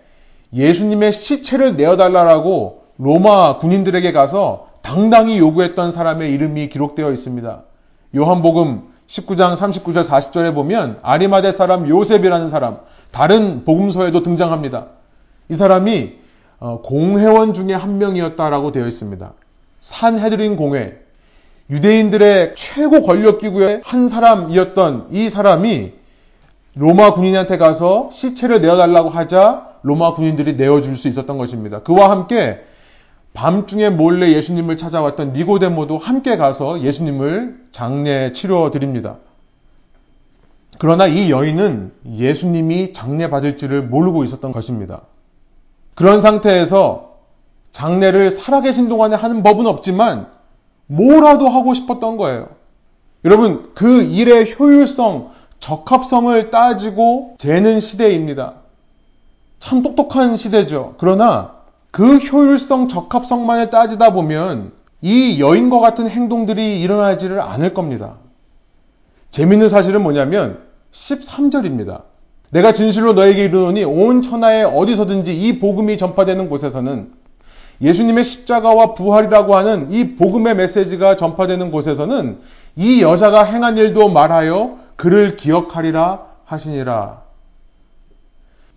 예수님의 0.52 1.12
시체를 1.12 1.76
내어달라고 1.76 2.82
로마 2.98 3.58
군인들에게 3.58 4.10
가서 4.10 4.67
당당히 4.88 5.38
요구했던 5.38 5.90
사람의 5.90 6.32
이름이 6.32 6.70
기록되어 6.70 7.12
있습니다. 7.12 7.62
요한복음 8.16 8.84
19장 9.06 9.54
39절 9.54 10.02
40절에 10.02 10.54
보면 10.54 10.98
아리마대 11.02 11.52
사람 11.52 11.86
요셉이라는 11.86 12.48
사람, 12.48 12.78
다른 13.10 13.66
복음서에도 13.66 14.22
등장합니다. 14.22 14.86
이 15.50 15.54
사람이 15.54 16.14
어, 16.58 16.80
공회원 16.80 17.52
중에 17.52 17.74
한 17.74 17.98
명이었다라고 17.98 18.72
되어 18.72 18.86
있습니다. 18.86 19.34
산헤드린 19.80 20.56
공회, 20.56 20.96
유대인들의 21.68 22.54
최고 22.56 23.02
권력 23.02 23.40
기구의 23.40 23.82
한 23.84 24.08
사람이었던 24.08 25.08
이 25.10 25.28
사람이 25.28 25.92
로마 26.76 27.12
군인한테 27.12 27.58
가서 27.58 28.08
시체를 28.10 28.62
내어달라고 28.62 29.10
하자 29.10 29.68
로마 29.82 30.14
군인들이 30.14 30.54
내어줄 30.54 30.96
수 30.96 31.08
있었던 31.08 31.36
것입니다. 31.36 31.80
그와 31.80 32.10
함께 32.10 32.62
밤중에 33.38 33.90
몰래 33.90 34.32
예수님을 34.32 34.76
찾아왔던 34.76 35.32
니고데모도 35.32 35.96
함께 35.96 36.36
가서 36.36 36.80
예수님을 36.80 37.66
장례 37.70 38.32
치료 38.32 38.72
드립니다. 38.72 39.18
그러나 40.80 41.06
이 41.06 41.30
여인은 41.30 41.92
예수님이 42.04 42.92
장례 42.92 43.30
받을지를 43.30 43.82
모르고 43.84 44.24
있었던 44.24 44.50
것입니다. 44.50 45.02
그런 45.94 46.20
상태에서 46.20 47.14
장례를 47.70 48.32
살아계신 48.32 48.88
동안에 48.88 49.14
하는 49.14 49.44
법은 49.44 49.68
없지만 49.68 50.26
뭐라도 50.88 51.48
하고 51.48 51.74
싶었던 51.74 52.16
거예요. 52.16 52.48
여러분, 53.24 53.70
그 53.72 54.02
일의 54.02 54.52
효율성, 54.58 55.30
적합성을 55.60 56.50
따지고 56.50 57.36
재는 57.38 57.78
시대입니다. 57.78 58.54
참 59.60 59.84
똑똑한 59.84 60.36
시대죠. 60.36 60.96
그러나 60.98 61.57
그 61.90 62.16
효율성, 62.16 62.88
적합성만을 62.88 63.70
따지다 63.70 64.12
보면 64.12 64.72
이 65.00 65.40
여인과 65.40 65.80
같은 65.80 66.08
행동들이 66.08 66.80
일어나지를 66.80 67.40
않을 67.40 67.74
겁니다. 67.74 68.16
재밌는 69.30 69.68
사실은 69.68 70.02
뭐냐면 70.02 70.60
13절입니다. 70.92 72.02
내가 72.50 72.72
진실로 72.72 73.12
너에게 73.12 73.44
이르노니 73.44 73.84
온 73.84 74.22
천하에 74.22 74.62
어디서든지 74.62 75.38
이 75.38 75.58
복음이 75.58 75.96
전파되는 75.96 76.48
곳에서는 76.48 77.12
예수님의 77.80 78.24
십자가와 78.24 78.94
부활이라고 78.94 79.54
하는 79.54 79.92
이 79.92 80.16
복음의 80.16 80.56
메시지가 80.56 81.16
전파되는 81.16 81.70
곳에서는 81.70 82.40
이 82.74 83.02
여자가 83.02 83.44
행한 83.44 83.76
일도 83.76 84.08
말하여 84.08 84.78
그를 84.96 85.36
기억하리라 85.36 86.26
하시니라. 86.44 87.27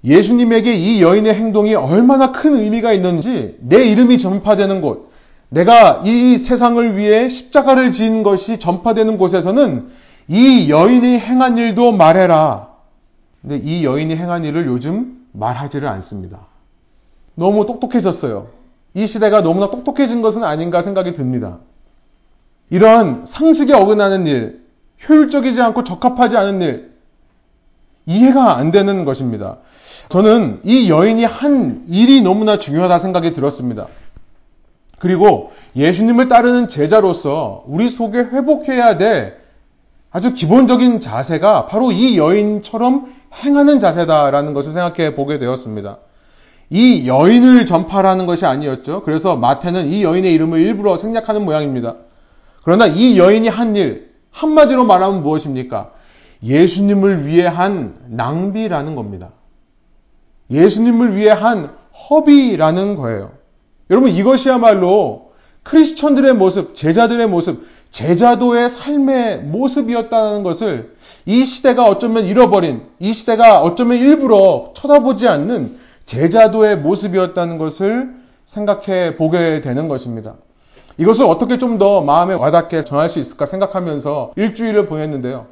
예수님에게 0.04 0.74
이 0.74 1.02
여인의 1.02 1.34
행동이 1.34 1.76
얼마나 1.76 2.32
큰 2.32 2.56
의미가 2.56 2.92
있는지 2.94 3.58
내 3.60 3.86
이름이 3.86 4.18
전파되는 4.18 4.82
곳, 4.82 5.12
내가 5.50 6.02
이 6.06 6.38
세상을 6.38 6.98
위해 6.98 7.30
십자가를 7.30 7.92
지은 7.92 8.24
것이 8.24 8.60
전파되는 8.60 9.18
곳에서는 9.18 9.90
이 10.28 10.70
여인이 10.70 11.20
행한 11.20 11.58
일도 11.58 11.92
말해라. 11.92 12.70
근데 13.42 13.58
이 13.58 13.84
여인이 13.84 14.16
행한 14.16 14.44
일을 14.46 14.66
요즘 14.68 15.26
말하지를 15.34 15.88
않습니다. 15.90 16.48
너무 17.36 17.66
똑똑해졌어요. 17.66 18.48
이 18.94 19.08
시대가 19.08 19.42
너무나 19.42 19.70
똑똑해진 19.72 20.22
것은 20.22 20.44
아닌가 20.44 20.82
생각이 20.82 21.14
듭니다. 21.14 21.60
이런 22.70 23.26
상식에 23.26 23.74
어긋나는 23.74 24.28
일, 24.28 24.62
효율적이지 25.08 25.62
않고 25.62 25.84
적합하지 25.84 26.38
않은 26.38 26.62
일, 26.62 26.92
이해가 28.06 28.58
안 28.58 28.72
되는 28.72 29.06
것입니다. 29.06 29.58
저는 30.12 30.60
이 30.64 30.90
여인이 30.90 31.24
한 31.24 31.86
일이 31.88 32.22
너무나 32.22 32.60
중요하다 32.60 33.00
생각이 33.00 33.32
들었습니다. 33.32 33.88
그리고 35.00 35.52
예수님을 35.76 36.28
따르는 36.28 36.68
제자로서 36.68 37.64
우리 37.66 37.88
속에 37.88 38.20
회복해야 38.20 38.98
될 38.98 39.38
아주 40.12 40.34
기본적인 40.34 41.00
자세가 41.00 41.66
바로 41.68 41.94
이 41.94 42.18
여인처럼 42.18 43.14
행하는 43.42 43.80
자세다라는 43.80 44.54
것을 44.54 44.74
생각해 44.74 45.16
보게 45.16 45.40
되었습니다. 45.40 46.00
이 46.70 47.08
여인을 47.08 47.66
전파라는 47.66 48.26
것이 48.26 48.46
아니었죠. 48.46 49.04
그래서 49.04 49.38
마태는 49.38 49.88
이 49.88 50.04
여인의 50.04 50.34
이름을 50.34 50.60
일부러 50.60 50.98
생략하는 50.98 51.46
모양입니다. 51.46 51.96
그러나 52.64 52.86
이 52.86 53.18
여인이 53.18 53.48
한 53.48 53.78
일, 53.78 54.12
한마디로 54.32 54.84
말하면 54.84 55.24
무엇입니까? 55.24 55.92
예수님을 56.44 57.26
위해 57.26 57.48
한 57.48 57.96
낭비라는 58.08 58.96
겁니다. 58.96 59.30
예수님을 60.52 61.16
위해 61.16 61.30
한 61.30 61.72
허비라는 62.10 62.96
거예요. 62.96 63.32
여러분 63.90 64.10
이것이야말로 64.12 65.32
크리스천들의 65.64 66.34
모습, 66.34 66.76
제자들의 66.76 67.28
모습, 67.28 67.66
제자도의 67.92 68.70
삶의 68.70 69.40
모습이었다는 69.44 70.44
것을 70.44 70.96
이 71.26 71.46
시대가 71.46 71.86
어쩌면 71.86 72.26
잃어버린, 72.26 72.82
이 73.00 73.14
시대가 73.14 73.62
어쩌면 73.62 73.98
일부러 73.98 74.72
쳐다보지 74.76 75.28
않는 75.28 75.78
제자도의 76.06 76.78
모습이었다는 76.78 77.58
것을 77.58 78.14
생각해 78.46 79.18
보게 79.18 79.62
되는 79.62 79.88
것입니다. 79.88 80.36
이것을 80.98 81.26
어떻게 81.26 81.58
좀 81.58 81.78
더 81.78 82.02
마음에 82.02 82.34
와닿게 82.34 82.82
전할 82.82 83.10
수 83.10 83.20
있을까 83.20 83.46
생각하면서 83.46 84.34
일주일을 84.36 84.86
보냈는데요. 84.88 85.48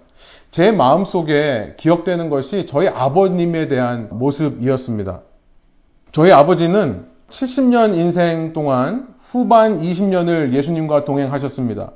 제 0.52 0.72
마음속에 0.72 1.76
기억되는 1.78 2.30
것이 2.30 2.66
저희 2.66 2.88
아버님에 2.88 3.68
대한 3.68 4.10
모습이었습니다. 4.12 5.22
저희 6.12 6.32
아버지는 6.32 7.06
70년 7.30 7.96
인생 7.96 8.54
동안 8.54 9.14
후반 9.20 9.80
20년을 9.80 10.54
예수님과 10.54 11.06
동행하셨습니다. 11.06 11.92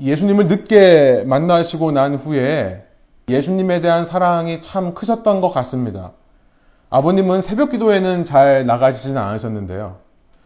예수님을 0.00 0.48
늦게 0.48 1.22
만나시고 1.26 1.92
난 1.92 2.16
후에 2.16 2.84
예수님에 3.28 3.80
대한 3.80 4.04
사랑이 4.04 4.60
참 4.60 4.94
크셨던 4.94 5.40
것 5.40 5.50
같습니다. 5.50 6.12
아버님은 6.90 7.42
새벽 7.42 7.70
기도에는 7.70 8.24
잘 8.24 8.66
나가시지는 8.66 9.20
않으셨는데요. 9.20 9.98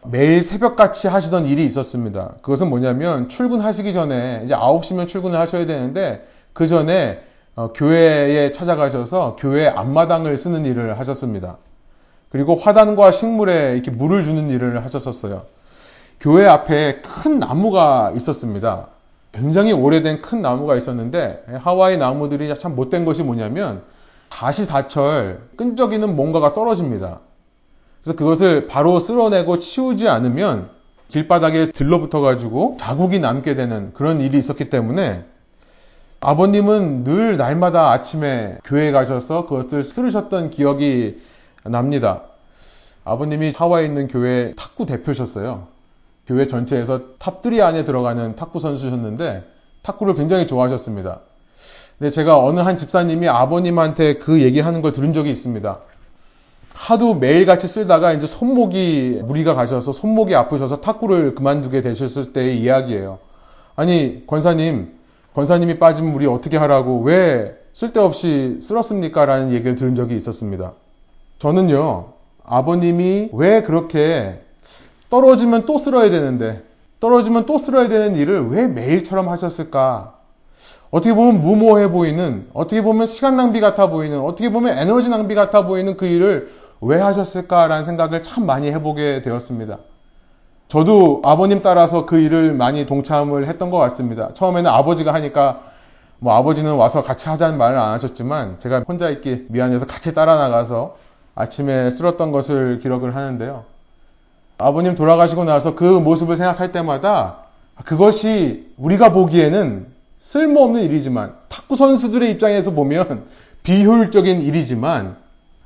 매일 0.05 0.43
새벽같이 0.43 1.07
하시던 1.07 1.45
일이 1.45 1.65
있었습니다. 1.65 2.33
그것은 2.41 2.69
뭐냐면 2.69 3.29
출근하시기 3.29 3.93
전에 3.93 4.41
이제 4.45 4.53
9시면 4.53 5.07
출근을 5.07 5.39
하셔야 5.39 5.65
되는데 5.65 6.27
그 6.53 6.67
전에 6.67 7.21
어, 7.55 7.71
교회에 7.73 8.51
찾아가셔서 8.51 9.37
교회 9.39 9.67
앞마당을 9.67 10.37
쓰는 10.37 10.65
일을 10.65 10.97
하셨습니다. 10.99 11.57
그리고 12.29 12.55
화단과 12.55 13.11
식물에 13.11 13.73
이렇게 13.73 13.91
물을 13.91 14.23
주는 14.23 14.49
일을 14.49 14.83
하셨었어요. 14.83 15.43
교회 16.19 16.47
앞에 16.47 17.01
큰 17.01 17.39
나무가 17.39 18.11
있었습니다. 18.15 18.87
굉장히 19.31 19.73
오래된 19.73 20.21
큰 20.21 20.41
나무가 20.41 20.75
있었는데 20.75 21.43
하와이 21.59 21.97
나무들이 21.97 22.53
참 22.57 22.75
못된 22.75 23.05
것이 23.05 23.23
뭐냐면 23.23 23.83
다시 24.29 24.65
사철 24.65 25.41
끈적이는 25.57 26.15
뭔가가 26.15 26.53
떨어집니다. 26.53 27.19
그래서 28.01 28.17
그것을 28.17 28.67
바로 28.67 28.99
쓸어내고 28.99 29.59
치우지 29.59 30.07
않으면 30.07 30.69
길바닥에 31.09 31.71
들러붙어 31.71 32.21
가지고 32.21 32.77
자국이 32.79 33.19
남게 33.19 33.53
되는 33.53 33.93
그런 33.93 34.19
일이 34.21 34.37
있었기 34.37 34.69
때문에 34.69 35.25
아버님은 36.23 37.03
늘 37.03 37.35
날마다 37.35 37.91
아침에 37.91 38.57
교회에 38.63 38.91
가셔서 38.93 39.45
그것을 39.45 39.83
쓸으셨던 39.83 40.51
기억이 40.51 41.21
납니다. 41.65 42.21
아버님이 43.03 43.51
하와이에 43.53 43.85
있는 43.85 44.07
교회 44.07 44.53
탁구 44.55 44.85
대표셨어요. 44.85 45.67
교회 46.25 46.47
전체에서 46.47 47.01
top3 47.19 47.59
안에 47.59 47.83
들어가는 47.83 48.37
탁구 48.37 48.59
선수셨는데 48.59 49.43
탁구를 49.81 50.15
굉장히 50.15 50.47
좋아하셨습니다. 50.47 51.19
근데 51.99 52.09
제가 52.09 52.39
어느 52.39 52.61
한 52.61 52.77
집사님이 52.77 53.27
아버님한테 53.27 54.15
그 54.15 54.41
얘기하는 54.41 54.81
걸 54.81 54.93
들은 54.93 55.11
적이 55.11 55.29
있습니다. 55.29 55.79
하도 56.73 57.15
매일같이 57.15 57.67
쓸다가 57.67 58.13
이제 58.13 58.27
손목이 58.27 59.23
무리가 59.25 59.55
가셔서 59.55 59.91
손목이 59.91 60.33
아프셔서 60.35 60.79
탁구를 60.79 61.35
그만두게 61.35 61.81
되셨을 61.81 62.31
때의 62.31 62.61
이야기예요. 62.61 63.19
아니 63.75 64.25
권사님 64.25 65.02
권사님이 65.35 65.79
빠지면 65.79 66.13
우리 66.13 66.27
어떻게 66.27 66.57
하라고 66.57 67.01
왜 67.01 67.57
쓸데없이 67.73 68.59
쓸었습니까? 68.61 69.25
라는 69.25 69.51
얘기를 69.51 69.75
들은 69.75 69.95
적이 69.95 70.15
있었습니다. 70.15 70.73
저는요, 71.39 72.13
아버님이 72.45 73.29
왜 73.33 73.63
그렇게 73.63 74.41
떨어지면 75.09 75.65
또 75.65 75.77
쓸어야 75.77 76.09
되는데, 76.09 76.63
떨어지면 76.99 77.45
또 77.45 77.57
쓸어야 77.57 77.89
되는 77.89 78.15
일을 78.15 78.49
왜 78.49 78.67
매일처럼 78.67 79.27
하셨을까? 79.27 80.13
어떻게 80.91 81.15
보면 81.15 81.41
무모해 81.41 81.89
보이는, 81.89 82.47
어떻게 82.53 82.83
보면 82.83 83.07
시간 83.07 83.35
낭비 83.35 83.59
같아 83.59 83.89
보이는, 83.89 84.19
어떻게 84.19 84.51
보면 84.51 84.77
에너지 84.77 85.09
낭비 85.09 85.33
같아 85.33 85.65
보이는 85.65 85.97
그 85.97 86.05
일을 86.05 86.51
왜 86.79 86.99
하셨을까라는 86.99 87.83
생각을 87.85 88.21
참 88.21 88.45
많이 88.45 88.71
해보게 88.71 89.23
되었습니다. 89.23 89.79
저도 90.73 91.21
아버님 91.23 91.61
따라서 91.61 92.07
그 92.07 92.17
일을 92.17 92.55
많이 92.55 92.87
동참을 92.87 93.47
했던 93.47 93.69
것 93.69 93.77
같습니다. 93.77 94.33
처음에는 94.33 94.71
아버지가 94.71 95.13
하니까 95.13 95.61
뭐 96.17 96.33
아버지는 96.33 96.73
와서 96.73 97.03
같이 97.03 97.29
하자는 97.29 97.59
말을 97.59 97.77
안 97.77 97.93
하셨지만 97.93 98.55
제가 98.57 98.83
혼자 98.87 99.11
있기 99.11 99.45
미안해서 99.49 99.85
같이 99.85 100.15
따라 100.15 100.35
나가서 100.35 100.97
아침에 101.35 101.91
쓸었던 101.91 102.31
것을 102.31 102.79
기록을 102.79 103.15
하는데요. 103.15 103.65
아버님 104.57 104.95
돌아가시고 104.95 105.43
나서 105.43 105.75
그 105.75 105.83
모습을 105.83 106.37
생각할 106.37 106.71
때마다 106.71 107.35
그것이 107.85 108.73
우리가 108.77 109.13
보기에는 109.13 109.85
쓸모없는 110.17 110.81
일이지만 110.81 111.35
탁구 111.49 111.75
선수들의 111.75 112.31
입장에서 112.31 112.71
보면 112.71 113.25
비효율적인 113.61 114.41
일이지만 114.41 115.17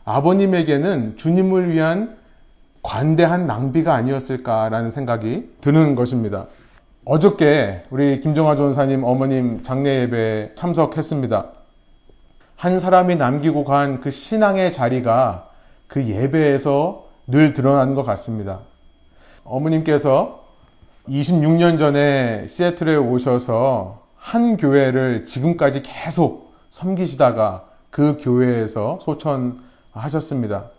아버님에게는 0.04 1.16
주님을 1.16 1.72
위한 1.72 2.18
관대한 2.82 3.46
낭비가 3.48 3.94
아니었을까라는 3.94 4.90
생각이 4.90 5.50
드는 5.62 5.96
것입니다. 5.96 6.48
어저께 7.06 7.84
우리 7.90 8.20
김정화 8.20 8.56
전사님 8.56 9.04
어머님 9.04 9.64
장례 9.64 10.02
예배에 10.02 10.52
참석했습니다. 10.56 11.52
한 12.56 12.80
사람이 12.80 13.16
남기고 13.16 13.64
간 13.66 14.02
그 14.02 14.12
신앙의 14.12 14.74
자리가 14.74 15.50
그 15.88 16.06
예배에서 16.08 17.06
늘 17.28 17.54
드러나는 17.54 17.96
것 17.96 18.04
같습니다. 18.04 18.60
어머님께서 19.44 20.44
26년 21.08 21.80
전에 21.80 22.48
시애틀에 22.48 22.96
오셔서 22.96 24.02
한 24.16 24.58
교회를 24.58 25.26
지금까지 25.26 25.84
계속 25.84 26.54
섬기시다가 26.70 27.66
그 27.90 28.18
교회에서 28.20 29.00
소천하셨습니다. 29.02 30.72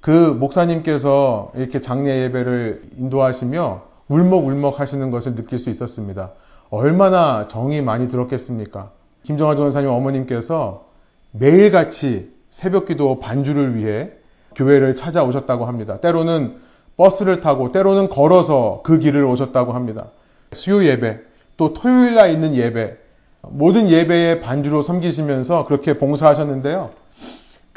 그 0.00 0.10
목사님께서 0.10 1.52
이렇게 1.54 1.80
장례 1.80 2.22
예배를 2.22 2.82
인도하시며 2.98 3.82
울먹울먹 4.08 4.80
하시는 4.80 5.10
것을 5.10 5.34
느낄 5.34 5.58
수 5.58 5.70
있었습니다. 5.70 6.32
얼마나 6.70 7.48
정이 7.48 7.82
많이 7.82 8.08
들었겠습니까? 8.08 8.90
김정하 9.22 9.54
전사님 9.54 9.90
어머님께서 9.90 10.86
매일같이 11.32 12.32
새벽 12.50 12.86
기도 12.86 13.18
반주를 13.20 13.76
위해 13.76 14.10
교회를 14.54 14.96
찾아오셨다고 14.96 15.66
합니다. 15.66 15.98
때로는 16.00 16.56
버스를 16.96 17.40
타고 17.40 17.70
때로는 17.70 18.08
걸어서 18.08 18.80
그 18.84 18.98
길을 18.98 19.24
오셨다고 19.24 19.72
합니다. 19.72 20.06
수요 20.52 20.84
예배, 20.84 21.20
또 21.56 21.72
토요일 21.72 22.14
날 22.14 22.30
있는 22.30 22.54
예배, 22.54 22.96
모든 23.42 23.88
예배에 23.88 24.40
반주로 24.40 24.82
섬기시면서 24.82 25.64
그렇게 25.64 25.98
봉사하셨는데요. 25.98 26.90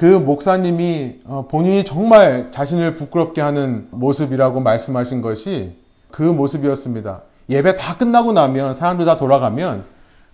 그 0.01 0.05
목사님이 0.05 1.19
어, 1.27 1.45
본인이 1.47 1.85
정말 1.85 2.49
자신을 2.49 2.95
부끄럽게 2.95 3.39
하는 3.39 3.87
모습이라고 3.91 4.59
말씀하신 4.59 5.21
것이 5.21 5.75
그 6.09 6.23
모습이었습니다. 6.23 7.21
예배 7.49 7.75
다 7.75 7.97
끝나고 7.97 8.31
나면 8.33 8.73
사람들 8.73 9.05
다 9.05 9.17
돌아가면 9.17 9.85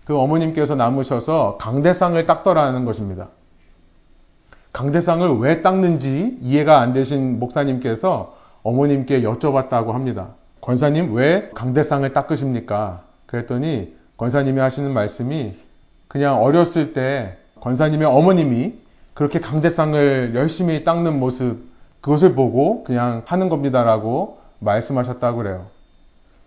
그 0.05 0.17
어머님께서 0.17 0.75
남으셔서 0.75 1.57
강대상을 1.59 2.25
닦더라는 2.25 2.85
것입니다. 2.85 3.27
강대상을 4.71 5.39
왜 5.39 5.61
닦는지 5.61 6.37
이해가 6.41 6.79
안 6.79 6.93
되신 6.93 7.37
목사님께서 7.37 8.37
어머님께 8.63 9.21
여쭤봤다고 9.21 9.91
합니다. 9.91 10.29
권사님 10.61 11.13
왜 11.13 11.49
강대상을 11.53 12.13
닦으십니까? 12.13 13.01
그랬더니 13.25 13.97
권사님이 14.15 14.61
하시는 14.61 14.93
말씀이 14.93 15.55
그냥 16.07 16.41
어렸을 16.41 16.93
때 16.93 17.35
권사님의 17.59 18.07
어머님이 18.07 18.86
그렇게 19.17 19.39
강대상을 19.39 20.35
열심히 20.35 20.83
닦는 20.83 21.19
모습 21.19 21.71
그것을 22.01 22.35
보고 22.35 22.83
그냥 22.83 23.23
하는 23.25 23.49
겁니다라고 23.49 24.37
말씀하셨다고 24.59 25.37
그래요. 25.37 25.65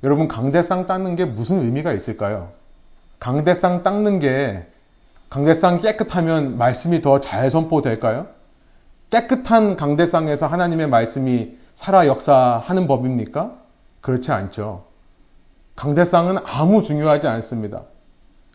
여러분 0.05 0.29
강대상 0.29 0.87
닦는 0.87 1.17
게 1.17 1.25
무슨 1.25 1.59
의미가 1.59 1.93
있을까요? 1.95 2.53
강대상 3.19 3.83
닦는 3.83 4.21
게 4.21 4.69
강대상 5.31 5.81
깨끗하면 5.81 6.59
말씀이 6.59 7.01
더 7.03 7.19
잘 7.19 7.51
선포될까요? 7.51 8.29
깨끗한 9.11 9.75
강대상에서 9.75 10.47
하나님의 10.47 10.87
말씀이 10.87 11.59
살아 11.75 12.07
역사하는 12.07 12.87
법입니까? 12.87 13.53
그렇지 14.01 14.31
않죠. 14.31 14.85
강대상은 15.75 16.39
아무 16.45 16.85
중요하지 16.85 17.27
않습니다. 17.27 17.83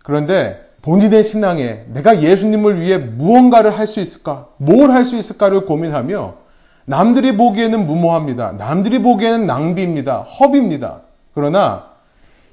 그런데 0.06 0.74
본인의 0.86 1.24
신앙에 1.24 1.86
내가 1.94 2.22
예수님을 2.22 2.80
위해 2.80 3.00
무언가를 3.00 3.78
할 3.78 3.88
수 3.88 4.00
있을까? 4.00 4.48
뭘 4.58 4.92
할 4.92 5.04
수 5.04 5.18
있을까를 5.18 5.66
고민하며 5.66 6.36
남들이 6.86 7.36
보기에는 7.36 7.88
무모합니다. 7.88 8.52
남들이 8.52 9.02
보기에는 9.02 9.48
낭비입니다. 9.48 10.20
허비입니다. 10.22 11.02
그러나 11.34 11.86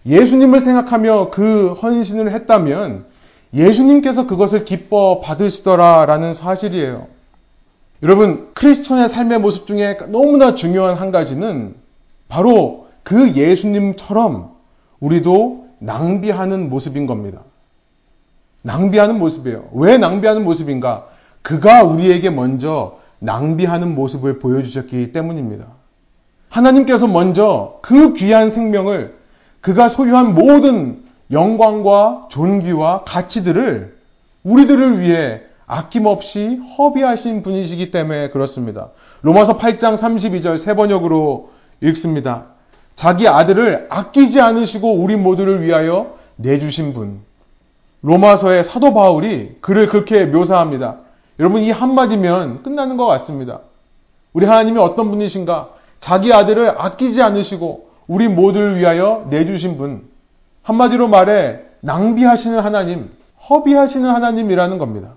예수님을 0.07 0.61
생각하며 0.61 1.29
그 1.31 1.75
헌신을 1.75 2.33
했다면 2.33 3.05
예수님께서 3.53 4.27
그것을 4.27 4.65
기뻐 4.65 5.21
받으시더라라는 5.21 6.33
사실이에요. 6.33 7.09
여러분, 8.03 8.49
크리스천의 8.55 9.09
삶의 9.11 9.41
모습 9.41 9.67
중에 9.67 9.99
너무나 10.09 10.55
중요한 10.55 10.97
한 10.97 11.11
가지는 11.11 11.75
바로 12.29 12.87
그 13.03 13.35
예수님처럼 13.35 14.53
우리도 15.01 15.67
낭비하는 15.81 16.71
모습인 16.71 17.07
겁니다. 17.07 17.41
낭비하는 18.63 19.19
모습이에요. 19.19 19.69
왜 19.75 19.99
낭비하는 19.99 20.45
모습인가? 20.45 21.07
그가 21.43 21.83
우리에게 21.83 22.31
먼저 22.31 22.99
낭비하는 23.19 23.95
모습을 23.95 24.39
보여주셨기 24.39 25.13
때문입니다. 25.13 25.67
하나님께서 26.49 27.07
먼저 27.07 27.79
그 27.83 28.15
귀한 28.15 28.51
생명을 28.51 29.17
그가 29.61 29.89
소유한 29.89 30.35
모든 30.35 31.05
영광과 31.31 32.27
존귀와 32.31 33.05
가치들을 33.05 33.97
우리들을 34.45 35.01
위해 35.01 35.41
아낌없이 35.67 36.61
허비하신 36.77 37.43
분이시기 37.43 37.91
때문에 37.91 38.31
그렇습니다. 38.31 38.91
로마서 39.23 39.57
8장 39.57 39.95
32절 39.95 40.59
세 40.59 40.75
번역으로 40.75 41.51
읽습니다. 41.81 42.47
자기 42.95 43.27
아들을 43.27 43.87
아끼지 43.89 44.41
않으시고 44.41 44.97
우리 44.97 45.17
모두를 45.17 45.63
위하여 45.63 46.15
내주신 46.37 46.93
분. 46.93 47.21
로마서의 48.03 48.65
사도 48.65 48.93
바울이 48.95 49.57
그를 49.61 49.89
그렇게 49.89 50.27
묘사합니다. 50.27 50.99
여러분 51.39 51.63
이 51.63 51.71
한마디면 51.71 52.63
끝나는 52.63 52.97
것 52.97 53.07
같습니다. 53.07 53.61
우리 54.33 54.47
하나님이 54.47 54.79
어떤 54.79 55.11
분이신가? 55.11 55.71
자기 56.01 56.33
아들을 56.33 56.81
아끼지 56.81 57.23
않으시고 57.23 57.89
우리 58.07 58.29
모두를 58.29 58.77
위하여 58.77 59.27
내주신 59.31 59.77
분. 59.77 60.09
한마디로 60.63 61.09
말해 61.09 61.61
낭비하시는 61.81 62.59
하나님, 62.59 63.11
허비하시는 63.49 64.09
하나님이라는 64.09 64.79
겁니다. 64.79 65.15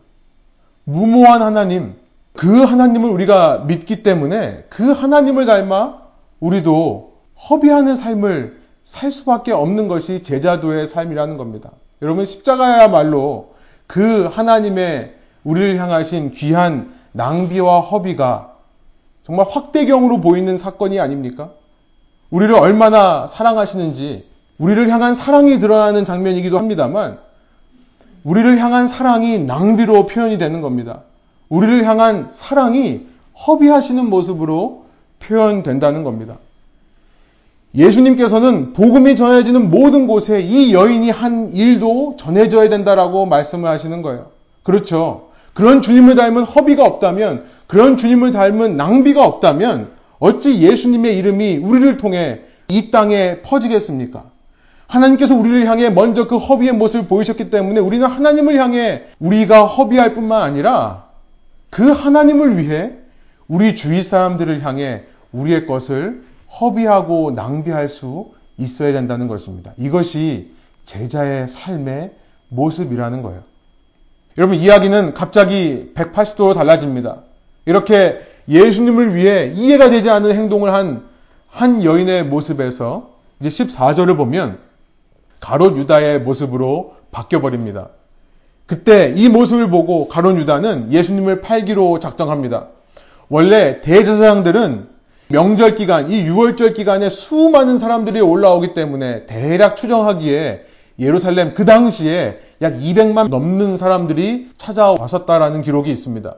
무모한 0.83 1.41
하나님, 1.41 1.95
그 2.33 2.63
하나님을 2.63 3.09
우리가 3.09 3.63
믿기 3.65 4.03
때문에 4.03 4.65
그 4.69 4.91
하나님을 4.91 5.45
닮아 5.45 6.01
우리도 6.39 7.13
허비하는 7.49 7.95
삶을 7.95 8.61
살 8.83 9.11
수밖에 9.11 9.51
없는 9.51 9.87
것이 9.87 10.21
제자도의 10.21 10.85
삶이라는 10.87 11.37
겁니다. 11.37 11.71
여러분 12.05 12.23
십자가야말로 12.23 13.55
그 13.87 14.25
하나님의 14.25 15.15
우리를 15.43 15.79
향하신 15.79 16.33
귀한 16.33 16.93
낭비와 17.13 17.79
허비가 17.79 18.53
정말 19.23 19.47
확대경으로 19.49 20.21
보이는 20.21 20.55
사건이 20.55 20.99
아닙니까? 20.99 21.49
우리를 22.29 22.53
얼마나 22.53 23.25
사랑하시는지 23.25 24.29
우리를 24.59 24.87
향한 24.89 25.15
사랑이 25.15 25.59
드러나는 25.59 26.05
장면이기도 26.05 26.59
합니다만 26.59 27.17
우리를 28.23 28.55
향한 28.59 28.87
사랑이 28.87 29.39
낭비로 29.39 30.05
표현이 30.05 30.37
되는 30.37 30.61
겁니다. 30.61 31.01
우리를 31.49 31.85
향한 31.85 32.27
사랑이 32.29 33.07
허비하시는 33.47 34.07
모습으로 34.07 34.85
표현된다는 35.19 36.03
겁니다. 36.03 36.37
예수님께서는 37.75 38.73
복음이 38.73 39.15
전해지는 39.15 39.69
모든 39.69 40.07
곳에 40.07 40.41
이 40.41 40.73
여인이 40.73 41.09
한 41.09 41.51
일도 41.51 42.15
전해져야 42.17 42.69
된다라고 42.69 43.25
말씀을 43.25 43.69
하시는 43.69 44.01
거예요. 44.01 44.27
그렇죠. 44.63 45.29
그런 45.53 45.81
주님을 45.81 46.15
닮은 46.15 46.43
허비가 46.43 46.83
없다면, 46.83 47.43
그런 47.67 47.97
주님을 47.97 48.31
닮은 48.31 48.77
낭비가 48.77 49.23
없다면, 49.25 49.89
어찌 50.19 50.61
예수님의 50.61 51.17
이름이 51.17 51.57
우리를 51.57 51.97
통해 51.97 52.41
이 52.67 52.89
땅에 52.91 53.41
퍼지겠습니까? 53.41 54.23
하나님께서 54.87 55.35
우리를 55.35 55.67
향해 55.67 55.89
먼저 55.89 56.27
그 56.27 56.37
허비의 56.37 56.73
모습을 56.73 57.07
보이셨기 57.07 57.49
때문에 57.49 57.79
우리는 57.79 58.05
하나님을 58.05 58.57
향해 58.57 59.03
우리가 59.19 59.65
허비할 59.65 60.13
뿐만 60.13 60.41
아니라 60.41 61.05
그 61.69 61.89
하나님을 61.89 62.57
위해 62.57 62.91
우리 63.47 63.75
주위 63.75 64.01
사람들을 64.01 64.63
향해 64.63 65.03
우리의 65.31 65.65
것을 65.65 66.23
허비하고 66.59 67.31
낭비할 67.31 67.89
수 67.89 68.31
있어야 68.57 68.93
된다는 68.93 69.27
것입니다. 69.27 69.73
이것이 69.77 70.51
제자의 70.85 71.47
삶의 71.47 72.11
모습이라는 72.49 73.21
거예요. 73.21 73.43
여러분, 74.37 74.57
이야기는 74.57 75.13
갑자기 75.13 75.91
180도로 75.95 76.53
달라집니다. 76.53 77.21
이렇게 77.65 78.19
예수님을 78.47 79.15
위해 79.15 79.51
이해가 79.55 79.89
되지 79.89 80.09
않는 80.09 80.35
행동을 80.35 80.73
한, 80.73 81.05
한 81.49 81.83
여인의 81.83 82.25
모습에서 82.25 83.11
이제 83.39 83.49
14절을 83.49 84.17
보면 84.17 84.59
가롯 85.39 85.77
유다의 85.77 86.21
모습으로 86.21 86.95
바뀌어버립니다. 87.11 87.89
그때 88.65 89.13
이 89.15 89.29
모습을 89.29 89.69
보고 89.69 90.07
가롯 90.07 90.37
유다는 90.37 90.91
예수님을 90.91 91.41
팔기로 91.41 91.99
작정합니다. 91.99 92.67
원래 93.29 93.81
대제사장들은 93.81 94.94
명절 95.27 95.75
기간, 95.75 96.11
이 96.11 96.23
6월절 96.25 96.75
기간에 96.75 97.09
수많은 97.09 97.77
사람들이 97.77 98.21
올라오기 98.21 98.73
때문에 98.73 99.25
대략 99.25 99.75
추정하기에 99.75 100.65
예루살렘 100.99 101.53
그 101.55 101.65
당시에 101.65 102.39
약 102.61 102.75
200만 102.75 103.29
넘는 103.29 103.77
사람들이 103.77 104.51
찾아왔었다라는 104.57 105.63
기록이 105.63 105.91
있습니다. 105.91 106.35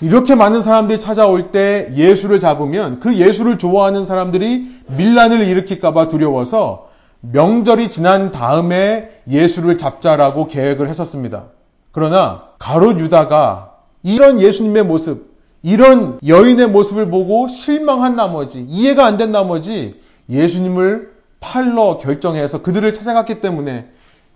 이렇게 0.00 0.34
많은 0.34 0.62
사람들이 0.62 1.00
찾아올 1.00 1.50
때 1.50 1.88
예수를 1.96 2.38
잡으면 2.38 3.00
그 3.00 3.16
예수를 3.16 3.58
좋아하는 3.58 4.04
사람들이 4.04 4.68
밀란을 4.86 5.42
일으킬까봐 5.42 6.06
두려워서 6.08 6.88
명절이 7.20 7.90
지난 7.90 8.30
다음에 8.30 9.10
예수를 9.28 9.76
잡자라고 9.78 10.46
계획을 10.46 10.88
했었습니다. 10.88 11.44
그러나 11.90 12.44
가롯 12.58 13.00
유다가 13.00 13.72
이런 14.04 14.38
예수님의 14.38 14.84
모습, 14.84 15.27
이런 15.62 16.18
여인의 16.26 16.68
모습을 16.68 17.10
보고 17.10 17.48
실망한 17.48 18.16
나머지, 18.16 18.64
이해가 18.68 19.04
안 19.06 19.16
된 19.16 19.30
나머지 19.30 20.00
예수님을 20.28 21.12
팔러 21.40 21.98
결정해서 21.98 22.62
그들을 22.62 22.92
찾아갔기 22.92 23.40
때문에 23.40 23.88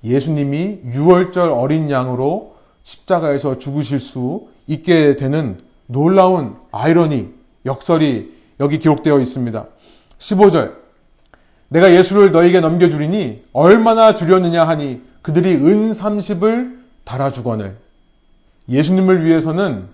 예수님이 0.05 0.81
6월절 0.93 1.57
어린 1.57 1.91
양으로 1.91 2.57
십자가에서 2.83 3.59
죽으실 3.59 4.01
수 4.01 4.49
있게 4.67 5.17
되는 5.17 5.59
놀라운 5.87 6.57
아이러니, 6.73 7.29
역설이 7.67 8.33
여기 8.61 8.79
기록되어 8.79 9.21
있습니다. 9.21 9.67
15절. 10.19 10.73
내가 11.69 11.95
예수를 11.95 12.33
너에게 12.33 12.61
넘겨주리니 12.61 13.45
얼마나 13.53 14.15
주려느냐 14.15 14.67
하니 14.67 15.01
그들이 15.23 15.55
은 15.55 15.93
30을 15.93 16.79
달아주거늘. 17.05 17.77
예수님을 18.69 19.25
위해서는 19.25 19.87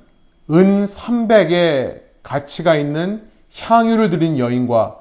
은 0.50 0.84
300의 0.84 2.00
가치가 2.22 2.76
있는 2.76 3.22
향유를 3.56 4.10
드린 4.10 4.38
여인과 4.38 4.96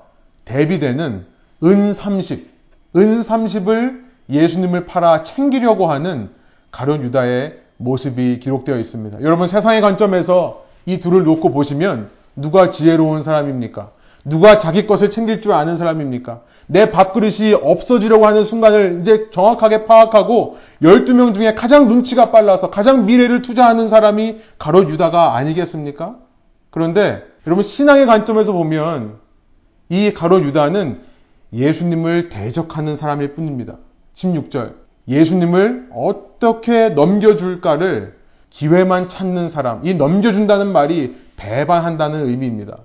대비되는 0.46 1.26
은 1.64 1.94
30, 1.94 2.50
은 2.96 3.20
30을 3.22 4.04
예수님을 4.30 4.86
팔아 4.86 5.24
챙기려고 5.24 5.88
하는 5.88 6.30
가룟 6.72 7.02
유다의 7.04 7.60
모습이 7.78 8.40
기록되어 8.40 8.78
있습니다. 8.78 9.22
여러분 9.22 9.48
세상의 9.48 9.82
관점에서 9.82 10.66
이 10.86 11.00
둘을 11.00 11.24
놓고 11.24 11.52
보시면 11.52 12.10
누가 12.36 12.70
지혜로운 12.70 13.24
사람입니까? 13.24 13.92
누가 14.26 14.60
자기 14.60 14.86
것을 14.88 15.10
챙길 15.10 15.42
줄 15.42 15.54
아는 15.54 15.78
사람입니까? 15.78 16.42
내 16.68 16.92
밥그릇이 16.92 17.54
없어지려고 17.54 18.28
하는 18.28 18.44
순간을 18.44 19.00
이제 19.02 19.30
정확하게 19.32 19.86
파악하고 19.86 20.58
12명 20.84 21.34
중에 21.34 21.56
가장 21.56 21.88
눈치가 21.88 22.30
빨라서 22.30 22.70
가장 22.70 23.06
미래를 23.06 23.42
투자하는 23.42 23.88
사람이 23.88 24.40
가롯 24.60 24.90
유다가 24.90 25.36
아니겠습니까? 25.36 26.18
그런데 26.70 27.24
여러분 27.48 27.64
신앙의 27.64 28.06
관점에서 28.06 28.52
보면 28.52 29.20
이 29.90 30.12
가롯 30.14 30.44
유다는 30.44 31.02
예수님을 31.54 32.28
대적하는 32.28 32.98
사람일 32.98 33.34
뿐입니다. 33.34 33.78
16절. 34.16 34.74
예수님을 35.08 35.88
어떻게 35.94 36.90
넘겨줄까를 36.90 38.18
기회만 38.50 39.08
찾는 39.08 39.48
사람. 39.48 39.86
이 39.86 39.94
넘겨준다는 39.94 40.74
말이 40.74 41.16
배반한다는 41.38 42.26
의미입니다. 42.28 42.80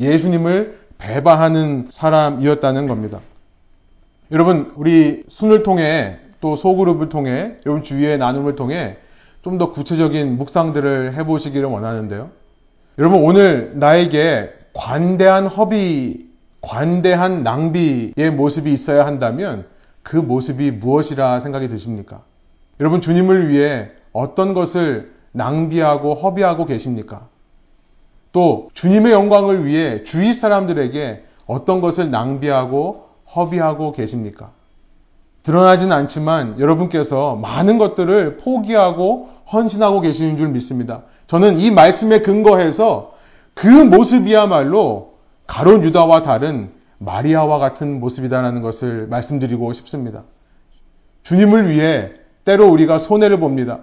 예수님을 0.00 0.81
배반하는 1.02 1.88
사람이었다는 1.90 2.86
겁니다. 2.86 3.20
여러분, 4.30 4.72
우리 4.76 5.24
순을 5.28 5.64
통해 5.64 6.18
또 6.40 6.54
소그룹을 6.56 7.08
통해 7.08 7.56
여러분 7.66 7.82
주위의 7.82 8.18
나눔을 8.18 8.56
통해 8.56 8.96
좀 9.42 9.58
더 9.58 9.72
구체적인 9.72 10.36
묵상들을 10.38 11.14
해보시기를 11.16 11.66
원하는데요. 11.68 12.30
여러분, 12.98 13.24
오늘 13.24 13.72
나에게 13.74 14.50
관대한 14.72 15.48
허비, 15.48 16.28
관대한 16.60 17.42
낭비의 17.42 18.30
모습이 18.36 18.72
있어야 18.72 19.04
한다면 19.04 19.66
그 20.04 20.16
모습이 20.16 20.70
무엇이라 20.70 21.40
생각이 21.40 21.68
드십니까? 21.68 22.22
여러분, 22.78 23.00
주님을 23.00 23.48
위해 23.48 23.90
어떤 24.12 24.54
것을 24.54 25.12
낭비하고 25.32 26.14
허비하고 26.14 26.66
계십니까? 26.66 27.26
또 28.32 28.70
주님의 28.74 29.12
영광을 29.12 29.66
위해 29.66 30.02
주위 30.04 30.32
사람들에게 30.32 31.24
어떤 31.46 31.80
것을 31.80 32.10
낭비하고 32.10 33.08
허비하고 33.34 33.92
계십니까? 33.92 34.50
드러나진 35.42 35.92
않지만 35.92 36.58
여러분께서 36.60 37.36
많은 37.36 37.78
것들을 37.78 38.38
포기하고 38.38 39.28
헌신하고 39.52 40.00
계시는 40.00 40.36
줄 40.36 40.48
믿습니다. 40.48 41.02
저는 41.26 41.58
이 41.58 41.70
말씀에 41.70 42.20
근거해서 42.20 43.12
그 43.54 43.66
모습이야말로 43.66 45.14
가론 45.46 45.82
유다와 45.84 46.22
다른 46.22 46.70
마리아와 46.98 47.58
같은 47.58 48.00
모습이다라는 48.00 48.62
것을 48.62 49.08
말씀드리고 49.08 49.72
싶습니다. 49.72 50.22
주님을 51.24 51.68
위해 51.68 52.12
때로 52.44 52.68
우리가 52.68 52.98
손해를 52.98 53.40
봅니다. 53.40 53.80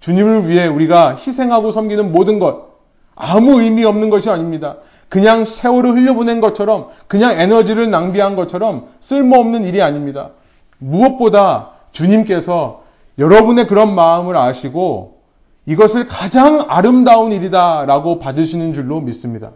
주님을 0.00 0.48
위해 0.48 0.66
우리가 0.66 1.14
희생하고 1.14 1.70
섬기는 1.70 2.10
모든 2.10 2.38
것, 2.38 2.71
아무 3.14 3.60
의미 3.60 3.84
없는 3.84 4.10
것이 4.10 4.30
아닙니다. 4.30 4.76
그냥 5.08 5.44
세월을 5.44 5.92
흘려보낸 5.92 6.40
것처럼, 6.40 6.88
그냥 7.06 7.38
에너지를 7.38 7.90
낭비한 7.90 8.36
것처럼 8.36 8.88
쓸모없는 9.00 9.64
일이 9.64 9.82
아닙니다. 9.82 10.30
무엇보다 10.78 11.70
주님께서 11.92 12.82
여러분의 13.18 13.66
그런 13.66 13.94
마음을 13.94 14.36
아시고 14.36 15.20
이것을 15.66 16.06
가장 16.06 16.64
아름다운 16.68 17.32
일이다라고 17.32 18.18
받으시는 18.18 18.74
줄로 18.74 19.00
믿습니다. 19.00 19.52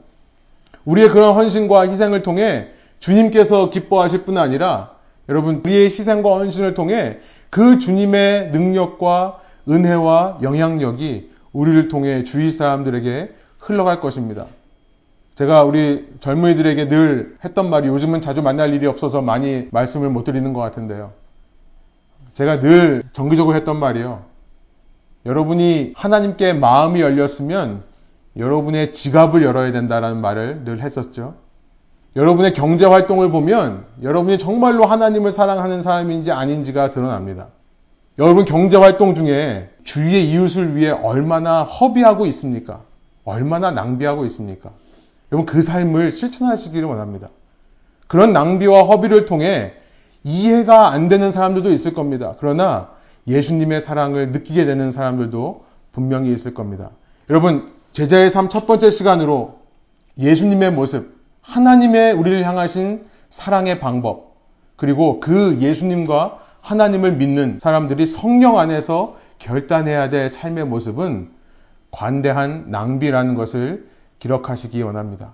우리의 0.85 1.09
그런 1.09 1.35
헌신과 1.35 1.89
희생을 1.89 2.23
통해 2.23 2.69
주님께서 3.01 3.71
기뻐하실 3.71 4.25
뿐 4.25 4.39
아니라 4.39 4.91
여러분 5.29 5.63
우리의 5.65 5.87
희생과 5.87 6.39
헌신을 6.39 6.75
통해 6.75 7.19
그 7.51 7.79
주님의 7.79 8.51
능력과 8.51 9.41
은혜와 9.69 10.39
영향력이 10.43 11.31
우리를 11.53 11.89
통해 11.89 12.23
주위 12.23 12.51
사람들에게 12.51 13.31
흘러갈 13.67 14.01
것입니다. 14.01 14.47
제가 15.35 15.65
우리 15.65 16.09
젊은이들에게 16.21 16.89
늘 16.89 17.37
했던 17.45 17.69
말이 17.69 17.89
요즘은 17.89 18.21
자주 18.23 18.41
만날 18.41 18.73
일이 18.73 18.87
없어서 18.87 19.21
많이 19.21 19.69
말씀을 19.71 20.09
못 20.09 20.25
드리는 20.25 20.53
것 20.53 20.61
같은데요. 20.61 21.13
제가 22.33 22.61
늘 22.61 23.03
정기적으로 23.13 23.57
했던 23.57 23.79
말이요. 23.79 24.23
여러분이 25.27 25.93
하나님께 25.97 26.53
마음이 26.55 27.01
열렸으면 27.01 27.83
여러분의 28.37 28.93
지갑을 28.93 29.43
열어야 29.43 29.73
된다는 29.73 30.21
말을 30.21 30.65
늘 30.65 30.81
했었죠. 30.81 31.35
여러분의 32.15 32.55
경제 32.55 32.87
활동을 32.87 33.31
보면 33.31 33.85
여러분이 34.03 34.39
정말로 34.39 34.87
하나님을 34.87 35.33
사랑하는 35.33 35.83
사람인지 35.83 36.31
아닌지가 36.31 36.91
드러납니다. 36.91 37.49
여러분 38.19 38.47
경제 38.47 38.79
활동 38.79 39.15
중에 39.15 39.69
주위의 39.85 40.31
이웃을 40.31 40.77
위해 40.77 40.91
얼마나 40.91 41.65
허비하고 41.65 42.25
있습니까? 42.27 42.81
얼마나 43.27 43.71
낭비하고 43.71 44.25
있습니까? 44.27 44.71
여러분 45.31 45.45
그 45.45 45.61
삶을 45.61 46.13
실천하시기를 46.13 46.89
원합니다. 46.89 47.29
그런 48.07 48.33
낭비와 48.33 48.85
허비를 48.85 49.27
통해 49.27 49.75
이해가 50.25 50.91
안 50.93 51.09
되는 51.09 51.31
사람들도 51.31 51.71
있을 51.73 51.93
겁니다. 51.93 52.35
그러나 52.39 52.89
예수님의 53.27 53.81
사랑을 53.81 54.31
느끼게 54.31 54.65
되는 54.65 54.91
사람들도 54.91 55.65
분명히 55.93 56.33
있을 56.33 56.55
겁니다. 56.55 56.91
여러분 57.29 57.73
제자의 57.93 58.31
삶 58.31 58.49
첫 58.49 58.67
번째 58.67 58.91
시간으로 58.91 59.59
예수님의 60.19 60.73
모습, 60.73 61.17
하나님의 61.43 62.13
우리를 62.13 62.47
향하신 62.47 63.05
사랑의 63.31 63.81
방법, 63.81 64.37
그리고 64.77 65.21
그 65.21 65.59
예수님과 65.61 66.39
하나님을 66.61 67.13
믿는 67.17 67.59
사람들이 67.61 68.07
성령 68.07 68.59
안에서 68.59 69.17
결단해야 69.39 70.11
될 70.11 70.31
삶의 70.31 70.67
모습은 70.67 71.31
관대한 71.97 72.67
낭비라는 72.69 73.35
것을 73.35 73.87
기록하시기 74.19 74.83
원합니다. 74.83 75.33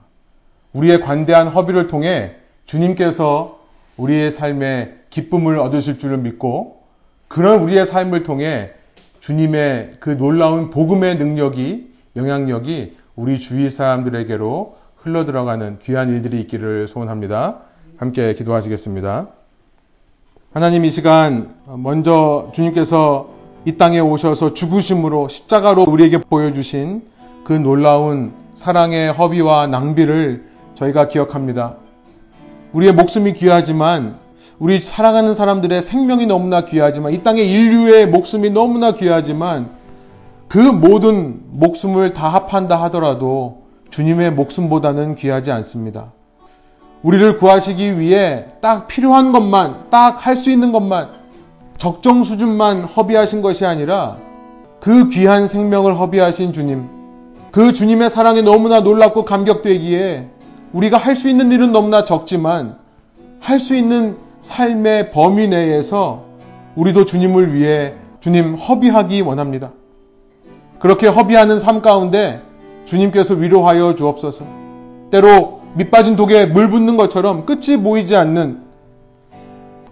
우리의 0.72 1.00
관대한 1.00 1.48
허비를 1.48 1.88
통해 1.88 2.36
주님께서 2.66 3.58
우리의 3.96 4.30
삶에 4.30 4.94
기쁨을 5.10 5.58
얻으실 5.58 5.98
줄을 5.98 6.18
믿고 6.18 6.80
그런 7.26 7.60
우리의 7.62 7.84
삶을 7.84 8.22
통해 8.22 8.70
주님의 9.18 9.94
그 9.98 10.16
놀라운 10.16 10.70
복음의 10.70 11.16
능력이 11.16 11.92
영향력이 12.14 12.96
우리 13.16 13.40
주위 13.40 13.68
사람들에게로 13.68 14.76
흘러 14.98 15.24
들어가는 15.24 15.80
귀한 15.80 16.10
일들이 16.10 16.40
있기를 16.42 16.86
소원합니다. 16.86 17.58
함께 17.96 18.34
기도하시겠습니다. 18.34 19.28
하나님 20.52 20.84
이 20.84 20.90
시간 20.90 21.56
먼저 21.66 22.52
주님께서 22.54 23.41
이 23.64 23.76
땅에 23.76 24.00
오셔서 24.00 24.54
죽으심으로 24.54 25.28
십자가로 25.28 25.84
우리에게 25.84 26.18
보여주신 26.18 27.02
그 27.44 27.52
놀라운 27.52 28.32
사랑의 28.54 29.12
허비와 29.12 29.68
낭비를 29.68 30.44
저희가 30.74 31.08
기억합니다. 31.08 31.76
우리의 32.72 32.92
목숨이 32.92 33.34
귀하지만 33.34 34.16
우리 34.58 34.80
사랑하는 34.80 35.34
사람들의 35.34 35.80
생명이 35.80 36.26
너무나 36.26 36.64
귀하지만 36.64 37.12
이 37.12 37.22
땅의 37.22 37.50
인류의 37.50 38.08
목숨이 38.08 38.50
너무나 38.50 38.94
귀하지만 38.94 39.70
그 40.48 40.58
모든 40.58 41.40
목숨을 41.50 42.12
다 42.12 42.28
합한다 42.28 42.82
하더라도 42.82 43.62
주님의 43.90 44.32
목숨보다는 44.32 45.14
귀하지 45.14 45.52
않습니다. 45.52 46.12
우리를 47.02 47.38
구하시기 47.38 47.98
위해 47.98 48.46
딱 48.60 48.86
필요한 48.86 49.32
것만, 49.32 49.90
딱 49.90 50.26
할 50.26 50.36
수 50.36 50.50
있는 50.50 50.72
것만, 50.72 51.21
적정 51.78 52.22
수준만 52.22 52.84
허비하신 52.84 53.42
것이 53.42 53.64
아니라 53.64 54.16
그 54.80 55.08
귀한 55.08 55.46
생명을 55.48 55.98
허비하신 55.98 56.52
주님, 56.52 56.88
그 57.50 57.72
주님의 57.72 58.10
사랑에 58.10 58.42
너무나 58.42 58.80
놀랍고 58.80 59.24
감격되기에 59.24 60.28
우리가 60.72 60.96
할 60.98 61.16
수 61.16 61.28
있는 61.28 61.52
일은 61.52 61.72
너무나 61.72 62.04
적지만 62.04 62.76
할 63.40 63.58
수 63.60 63.74
있는 63.74 64.16
삶의 64.40 65.10
범위 65.12 65.48
내에서 65.48 66.24
우리도 66.76 67.04
주님을 67.04 67.54
위해 67.54 67.94
주님 68.20 68.54
허비하기 68.54 69.20
원합니다. 69.22 69.72
그렇게 70.78 71.06
허비하는 71.06 71.58
삶 71.60 71.82
가운데 71.82 72.40
주님께서 72.86 73.34
위로하여 73.34 73.94
주옵소서. 73.94 74.44
때로 75.10 75.60
밑빠진 75.74 76.16
독에 76.16 76.46
물 76.46 76.70
붓는 76.70 76.96
것처럼 76.96 77.46
끝이 77.46 77.76
보이지 77.82 78.16
않는 78.16 78.62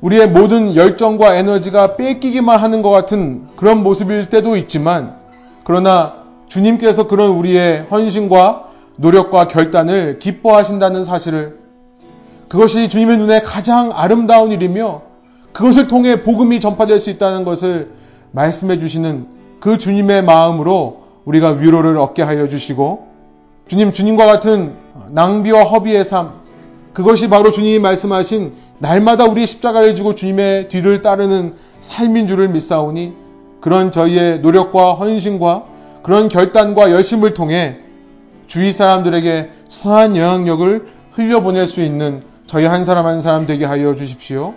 우리의 0.00 0.30
모든 0.30 0.74
열정과 0.74 1.34
에너지가 1.34 1.96
뺏기기만 1.96 2.58
하는 2.60 2.82
것 2.82 2.90
같은 2.90 3.48
그런 3.56 3.82
모습일 3.82 4.26
때도 4.26 4.56
있지만 4.56 5.16
그러나 5.64 6.14
주님께서 6.48 7.06
그런 7.06 7.30
우리의 7.30 7.86
헌신과 7.90 8.68
노력과 8.96 9.48
결단을 9.48 10.18
기뻐하신다는 10.18 11.04
사실을 11.04 11.58
그것이 12.48 12.88
주님의 12.88 13.18
눈에 13.18 13.40
가장 13.42 13.92
아름다운 13.94 14.50
일이며 14.52 15.02
그것을 15.52 15.88
통해 15.88 16.22
복음이 16.22 16.60
전파될 16.60 16.98
수 16.98 17.10
있다는 17.10 17.44
것을 17.44 17.90
말씀해 18.32 18.78
주시는 18.78 19.26
그 19.60 19.78
주님의 19.78 20.24
마음으로 20.24 21.02
우리가 21.24 21.50
위로를 21.50 21.98
얻게 21.98 22.22
하여 22.22 22.48
주시고 22.48 23.08
주님, 23.68 23.92
주님과 23.92 24.26
같은 24.26 24.74
낭비와 25.10 25.64
허비의 25.64 26.04
삶, 26.04 26.40
그것이 26.92 27.28
바로 27.28 27.50
주님이 27.52 27.78
말씀하신 27.78 28.54
날마다 28.80 29.24
우리 29.26 29.46
십자가를 29.46 29.94
지고 29.94 30.14
주님의 30.14 30.68
뒤를 30.68 31.02
따르는 31.02 31.54
삶인 31.82 32.26
줄을 32.26 32.48
믿사오니 32.48 33.12
그런 33.60 33.92
저희의 33.92 34.40
노력과 34.40 34.94
헌신과 34.94 35.64
그런 36.02 36.28
결단과 36.28 36.90
열심을 36.90 37.34
통해 37.34 37.76
주위 38.46 38.72
사람들에게 38.72 39.50
선한 39.68 40.16
영향력을 40.16 40.86
흘려보낼 41.12 41.66
수 41.66 41.82
있는 41.82 42.22
저희 42.46 42.64
한 42.64 42.86
사람 42.86 43.06
한 43.06 43.20
사람 43.20 43.46
되게 43.46 43.66
하여 43.66 43.94
주십시오. 43.94 44.54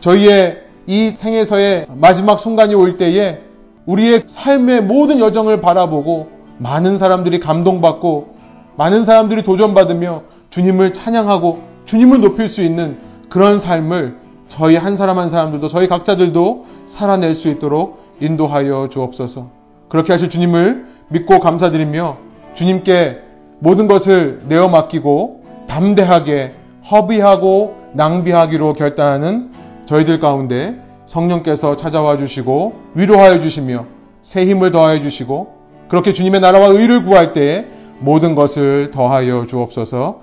저희의 0.00 0.62
이 0.86 1.12
생에서의 1.14 1.88
마지막 1.94 2.40
순간이 2.40 2.74
올 2.74 2.96
때에 2.96 3.40
우리의 3.84 4.22
삶의 4.26 4.82
모든 4.84 5.18
여정을 5.18 5.60
바라보고 5.60 6.30
많은 6.56 6.96
사람들이 6.96 7.40
감동받고 7.40 8.34
많은 8.76 9.04
사람들이 9.04 9.42
도전받으며 9.42 10.22
주님을 10.48 10.94
찬양하고 10.94 11.60
주님을 11.84 12.22
높일 12.22 12.48
수 12.48 12.62
있는 12.62 12.98
그런 13.36 13.58
삶을 13.58 14.16
저희 14.48 14.76
한 14.76 14.96
사람 14.96 15.18
한 15.18 15.28
사람들도 15.28 15.68
저희 15.68 15.88
각자들도 15.88 16.64
살아낼 16.86 17.34
수 17.34 17.50
있도록 17.50 17.98
인도하여 18.18 18.88
주옵소서. 18.90 19.50
그렇게 19.90 20.14
하실 20.14 20.30
주님을 20.30 20.86
믿고 21.08 21.40
감사드리며 21.40 22.16
주님께 22.54 23.18
모든 23.58 23.88
것을 23.88 24.40
내어 24.48 24.68
맡기고 24.68 25.42
담대하게 25.66 26.54
허비하고 26.90 27.76
낭비하기로 27.92 28.72
결단하는 28.72 29.50
저희들 29.84 30.18
가운데 30.18 30.80
성령께서 31.04 31.76
찾아와 31.76 32.16
주시고 32.16 32.72
위로하여 32.94 33.40
주시며 33.40 33.84
새 34.22 34.46
힘을 34.46 34.70
더하여 34.70 35.02
주시고 35.02 35.48
그렇게 35.88 36.14
주님의 36.14 36.40
나라와 36.40 36.68
의를 36.68 37.04
구할 37.04 37.34
때에 37.34 37.66
모든 37.98 38.34
것을 38.34 38.90
더하여 38.92 39.44
주옵소서 39.46 40.22